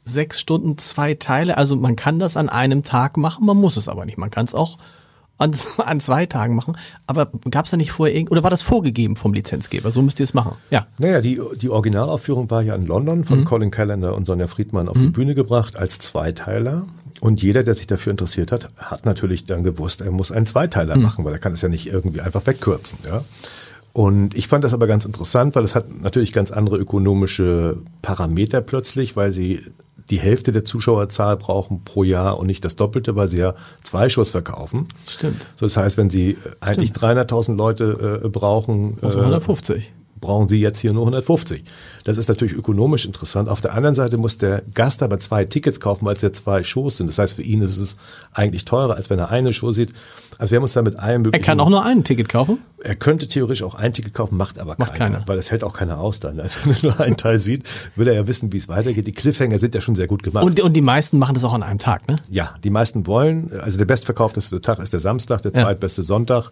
[0.04, 1.58] Sechs Stunden, zwei Teile.
[1.58, 4.18] Also man kann das an einem Tag machen, man muss es aber nicht.
[4.18, 4.78] Man kann es auch
[5.38, 6.78] an, an zwei Tagen machen.
[7.08, 9.92] Aber gab es da nicht vorher irgend oder war das vorgegeben vom Lizenzgeber?
[9.92, 10.54] So müsst ihr es machen.
[10.70, 10.88] Ja.
[10.98, 13.46] Naja, die, die Originalaufführung war ja in London von mhm.
[13.46, 15.02] Colin Callender und Sonja Friedmann auf mhm.
[15.02, 16.88] die Bühne gebracht als Zweiteiler.
[17.22, 20.96] Und jeder, der sich dafür interessiert hat, hat natürlich dann gewusst, er muss einen Zweiteiler
[20.96, 21.04] mhm.
[21.04, 23.00] machen, weil er kann es ja nicht irgendwie einfach wegkürzen.
[23.06, 23.24] Ja?
[23.92, 28.62] Und ich fand das aber ganz interessant, weil es hat natürlich ganz andere ökonomische Parameter
[28.62, 29.62] plötzlich, weil sie
[30.10, 33.54] die Hälfte der Zuschauerzahl brauchen pro Jahr und nicht das Doppelte, weil sie ja
[33.84, 34.88] zwei Shows verkaufen.
[35.08, 35.48] Stimmt.
[35.56, 40.80] So, das heißt, wenn sie eigentlich 300.000 Leute äh, brauchen, äh, 150 brauchen Sie jetzt
[40.80, 41.64] hier nur 150.
[42.04, 43.50] Das ist natürlich ökonomisch interessant.
[43.50, 46.64] Auf der anderen Seite muss der Gast aber zwei Tickets kaufen, weil es ja zwei
[46.64, 47.08] Shows sind.
[47.08, 47.98] Das heißt, für ihn ist es
[48.34, 49.94] eigentlich teurer, als wenn er eine Show sieht.
[50.38, 52.60] Also wir haben uns da mit einem Er kann auch nur ein Ticket kaufen?
[52.82, 55.28] Er könnte theoretisch auch ein Ticket kaufen, macht aber macht keiner, keiner.
[55.28, 56.40] weil es hält auch keiner aus dann.
[56.40, 57.64] Also wenn er nur einen Teil sieht,
[57.96, 59.06] will er ja wissen, wie es weitergeht.
[59.06, 60.46] Die Cliffhanger sind ja schon sehr gut gemacht.
[60.46, 62.16] Und, und die meisten machen das auch an einem Tag, ne?
[62.30, 63.52] Ja, die meisten wollen.
[63.60, 66.06] Also der bestverkaufteste Tag ist der Samstag, der zweitbeste ja.
[66.06, 66.52] Sonntag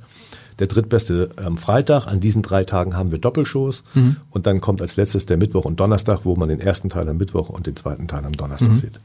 [0.60, 2.08] der drittbeste am Freitag.
[2.08, 3.84] An diesen drei Tagen haben wir Doppelshows.
[3.94, 4.18] Mhm.
[4.32, 7.18] Und dann kommt als letztes der Mittwoch und Donnerstag, wo man den ersten Teil am
[7.18, 8.78] Mittwoch und den zweiten Teil am Donnerstag mhm.
[8.78, 9.00] sieht.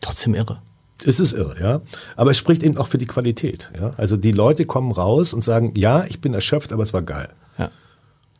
[0.00, 0.60] Trotzdem irre.
[1.04, 1.80] Es ist irre, ja.
[2.16, 3.70] Aber es spricht eben auch für die Qualität.
[3.78, 3.90] Ja?
[3.96, 7.28] Also die Leute kommen raus und sagen, ja, ich bin erschöpft, aber es war geil.
[7.58, 7.70] Ja.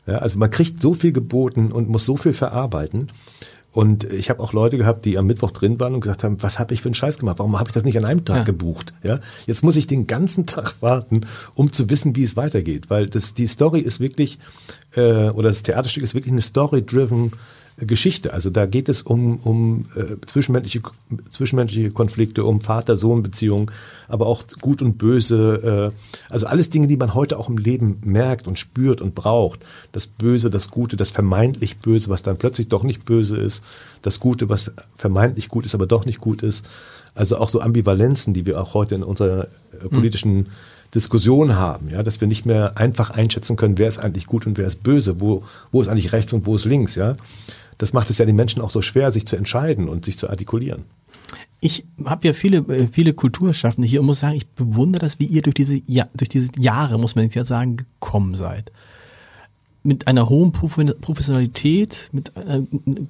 [0.07, 3.11] Ja, also man kriegt so viel geboten und muss so viel verarbeiten.
[3.77, 6.59] Und ich habe auch Leute gehabt, die am Mittwoch drin waren und gesagt haben, was
[6.59, 7.41] habe ich für einen Scheiß gemacht?
[7.41, 8.43] Warum habe ich das nicht an einem Tag ja.
[8.45, 8.95] gebucht?
[9.03, 13.07] Ja, jetzt muss ich den ganzen Tag warten, um zu wissen, wie es weitergeht, weil
[13.07, 14.39] das die Story ist wirklich
[14.95, 17.33] äh, oder das Theaterstück ist wirklich eine Story-driven
[17.79, 18.33] Geschichte.
[18.33, 20.81] Also da geht es um, um äh, zwischenmenschliche,
[21.29, 23.71] zwischenmenschliche Konflikte, um Vater-Sohn-Beziehungen,
[24.09, 25.93] aber auch Gut und Böse.
[25.93, 29.61] Äh, also alles Dinge, die man heute auch im Leben merkt und spürt und braucht.
[29.93, 33.63] Das Böse, das Gute, das vermeintlich Böse, was dann plötzlich doch nicht böse ist.
[34.01, 36.67] Das Gute, was vermeintlich gut ist, aber doch nicht gut ist.
[37.15, 40.47] Also auch so Ambivalenzen, die wir auch heute in unserer äh, politischen mhm.
[40.95, 44.57] Diskussion haben, ja, dass wir nicht mehr einfach einschätzen können, wer ist eigentlich gut und
[44.57, 47.17] wer ist böse, wo, wo ist eigentlich rechts und wo ist links, ja
[47.79, 50.29] das macht es ja den Menschen auch so schwer, sich zu entscheiden und sich zu
[50.29, 50.85] artikulieren.
[51.61, 55.25] Ich habe ja viele, äh, viele Kulturschaffende hier und muss sagen, ich bewundere das, wie
[55.25, 58.71] ihr durch diese, ja, durch diese Jahre, muss man jetzt ja sagen, gekommen seid.
[59.83, 62.67] Mit einer hohen Professionalität, mit einer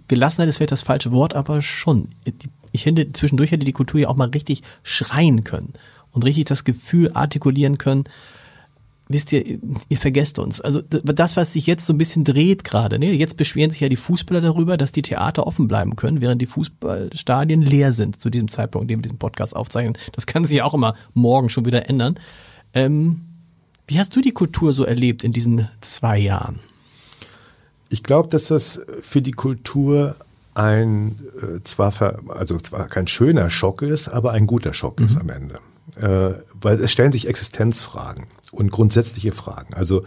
[0.09, 2.09] Gelassenheit ist vielleicht das falsche Wort, aber schon.
[2.73, 5.73] Ich finde, zwischendurch hätte die Kultur ja auch mal richtig schreien können
[6.13, 8.05] und richtig das Gefühl artikulieren können,
[9.09, 10.61] wisst ihr, ihr vergesst uns.
[10.61, 13.13] Also das, was sich jetzt so ein bisschen dreht gerade, ne?
[13.13, 16.47] jetzt beschweren sich ja die Fußballer darüber, dass die Theater offen bleiben können, während die
[16.47, 19.97] Fußballstadien leer sind zu diesem Zeitpunkt, in dem wir diesen Podcast aufzeichnen.
[20.13, 22.19] Das kann sich ja auch immer morgen schon wieder ändern.
[22.75, 23.23] Ähm,
[23.87, 26.59] wie hast du die Kultur so erlebt in diesen zwei Jahren?
[27.89, 30.17] Ich glaube, dass das für die Kultur
[30.55, 35.07] ein äh, zwar ver, also zwar kein schöner Schock ist, aber ein guter Schock mhm.
[35.07, 35.61] ist am Ende.
[35.97, 38.27] Äh, weil es stellen sich Existenzfragen
[38.57, 39.75] und grundsätzliche Fragen.
[39.75, 40.05] Also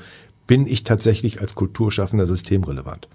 [0.47, 3.07] bin ich tatsächlich als Kulturschaffender systemrelevant?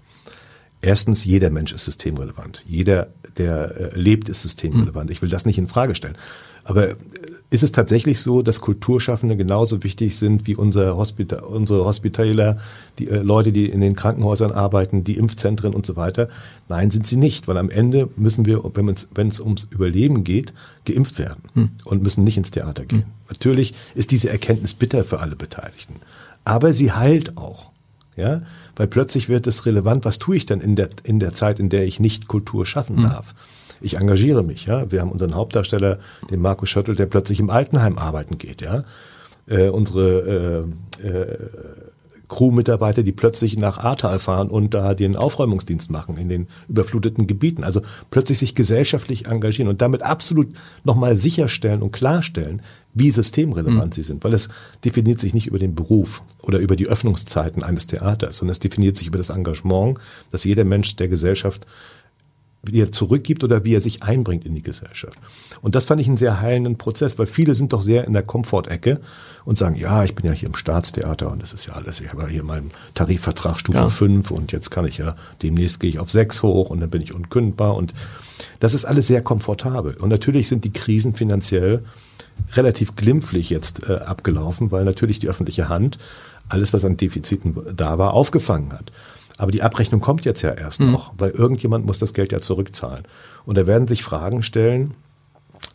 [0.81, 2.63] Erstens, jeder Mensch ist systemrelevant.
[2.67, 3.07] Jeder,
[3.37, 5.09] der äh, lebt, ist systemrelevant.
[5.09, 6.17] Ich will das nicht in Frage stellen.
[6.63, 6.95] Aber äh,
[7.49, 12.57] ist es tatsächlich so, dass Kulturschaffende genauso wichtig sind wie unser Hospital, unsere Hospitaler,
[12.99, 16.27] die äh, Leute, die in den Krankenhäusern arbeiten, die Impfzentren und so weiter?
[16.67, 20.23] Nein, sind sie nicht, weil am Ende müssen wir, wenn es, wenn es ums Überleben
[20.23, 20.53] geht,
[20.85, 21.69] geimpft werden hm.
[21.85, 23.03] und müssen nicht ins Theater gehen.
[23.03, 23.11] Hm.
[23.29, 25.95] Natürlich ist diese Erkenntnis bitter für alle Beteiligten,
[26.43, 27.71] aber sie heilt auch.
[28.15, 28.41] Ja,
[28.75, 31.69] weil plötzlich wird es relevant, was tue ich denn in der, in der Zeit, in
[31.69, 33.03] der ich nicht Kultur schaffen hm.
[33.03, 33.33] darf?
[33.81, 34.65] ich engagiere mich.
[34.65, 35.99] Ja, wir haben unseren Hauptdarsteller,
[36.31, 38.61] den Markus Schöttl, der plötzlich im Altenheim arbeiten geht.
[38.61, 38.83] Ja,
[39.47, 40.65] äh, unsere
[41.03, 41.37] äh, äh,
[42.27, 47.63] Crew-Mitarbeiter, die plötzlich nach Ahrtal fahren und da den Aufräumungsdienst machen in den überfluteten Gebieten.
[47.63, 50.49] Also plötzlich sich gesellschaftlich engagieren und damit absolut
[50.83, 52.61] nochmal sicherstellen und klarstellen,
[52.93, 53.91] wie systemrelevant mhm.
[53.91, 54.23] sie sind.
[54.23, 54.49] Weil es
[54.83, 58.97] definiert sich nicht über den Beruf oder über die Öffnungszeiten eines Theaters, sondern es definiert
[58.97, 59.99] sich über das Engagement,
[60.31, 61.65] das jeder Mensch der Gesellschaft
[62.71, 65.17] wie er zurückgibt oder wie er sich einbringt in die Gesellschaft.
[65.61, 68.23] Und das fand ich einen sehr heilenden Prozess, weil viele sind doch sehr in der
[68.23, 68.99] Komfortecke
[69.45, 72.11] und sagen, ja, ich bin ja hier im Staatstheater und das ist ja alles, ich
[72.11, 73.89] habe ja hier meinen Tarifvertrag Stufe ja.
[73.89, 77.01] 5 und jetzt kann ich ja, demnächst gehe ich auf 6 hoch und dann bin
[77.01, 77.93] ich unkündbar und
[78.59, 79.95] das ist alles sehr komfortabel.
[79.95, 81.83] Und natürlich sind die Krisen finanziell
[82.53, 85.97] relativ glimpflich jetzt äh, abgelaufen, weil natürlich die öffentliche Hand
[86.49, 88.91] alles, was an Defiziten da war, aufgefangen hat.
[89.37, 90.91] Aber die Abrechnung kommt jetzt ja erst mhm.
[90.91, 93.03] noch, weil irgendjemand muss das Geld ja zurückzahlen.
[93.45, 94.93] Und da werden sich Fragen stellen,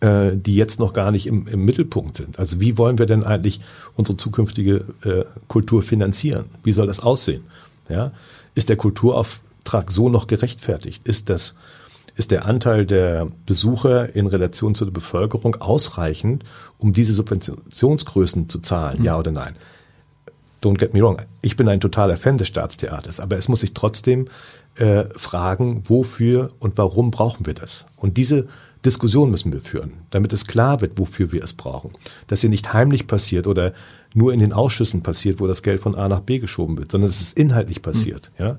[0.00, 2.38] äh, die jetzt noch gar nicht im, im Mittelpunkt sind.
[2.38, 3.60] Also wie wollen wir denn eigentlich
[3.96, 6.46] unsere zukünftige äh, Kultur finanzieren?
[6.62, 7.44] Wie soll das aussehen?
[7.88, 8.12] Ja?
[8.54, 11.06] Ist der Kulturauftrag so noch gerechtfertigt?
[11.06, 11.54] Ist das
[12.16, 16.44] ist der Anteil der Besucher in Relation zur Bevölkerung ausreichend,
[16.76, 19.04] um diese Subventionsgrößen zu zahlen, mhm.
[19.04, 19.54] ja oder nein?
[20.62, 23.72] Don't get me wrong, ich bin ein totaler Fan des Staatstheaters, aber es muss sich
[23.72, 24.28] trotzdem
[24.74, 27.86] äh, fragen, wofür und warum brauchen wir das?
[27.96, 28.46] Und diese
[28.84, 31.92] Diskussion müssen wir führen, damit es klar wird, wofür wir es brauchen.
[32.28, 33.72] Dass sie nicht heimlich passiert oder
[34.14, 37.08] nur in den Ausschüssen passiert, wo das Geld von A nach B geschoben wird, sondern
[37.08, 38.30] dass es inhaltlich passiert.
[38.38, 38.44] Mhm.
[38.44, 38.58] Ja?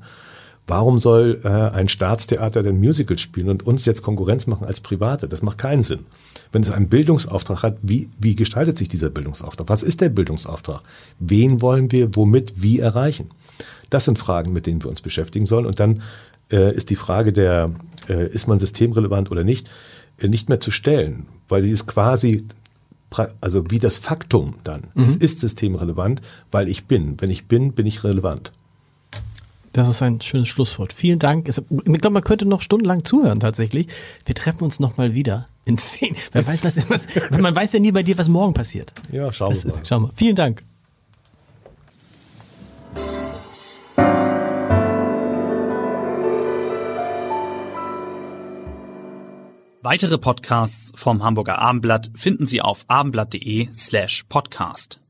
[0.68, 5.28] Warum soll äh, ein Staatstheater denn Musicals spielen und uns jetzt Konkurrenz machen als Private?
[5.28, 6.06] Das macht keinen Sinn.
[6.52, 9.68] Wenn es einen Bildungsauftrag hat, wie, wie gestaltet sich dieser Bildungsauftrag?
[9.70, 10.82] Was ist der Bildungsauftrag?
[11.20, 13.32] Wen wollen wir womit wie erreichen?
[13.90, 15.66] Das sind Fragen, mit denen wir uns beschäftigen sollen.
[15.66, 16.02] Und dann
[16.52, 17.72] äh, ist die Frage der,
[18.08, 19.70] äh, ist man systemrelevant oder nicht,
[20.20, 22.46] äh, nicht mehr zu stellen, weil sie ist quasi
[23.42, 24.84] also wie das Faktum dann.
[24.94, 25.04] Mhm.
[25.04, 27.20] Es ist systemrelevant, weil ich bin.
[27.20, 28.52] Wenn ich bin, bin ich relevant.
[29.74, 30.92] Das ist ein schönes Schlusswort.
[30.92, 31.48] Vielen Dank.
[31.48, 33.88] Ich glaube, man könnte noch stundenlang zuhören tatsächlich.
[34.26, 36.16] Wir treffen uns noch mal wieder in zehn.
[36.34, 37.08] Wer weiß, was, was,
[37.40, 38.92] man weiß ja nie bei dir, was morgen passiert.
[39.12, 39.86] Ja, schauen wir mal.
[39.86, 40.12] Schauen wir.
[40.16, 40.64] Vielen Dank.
[49.84, 55.01] Weitere Podcasts vom Hamburger Abendblatt finden Sie auf abendblatt.de slash podcast.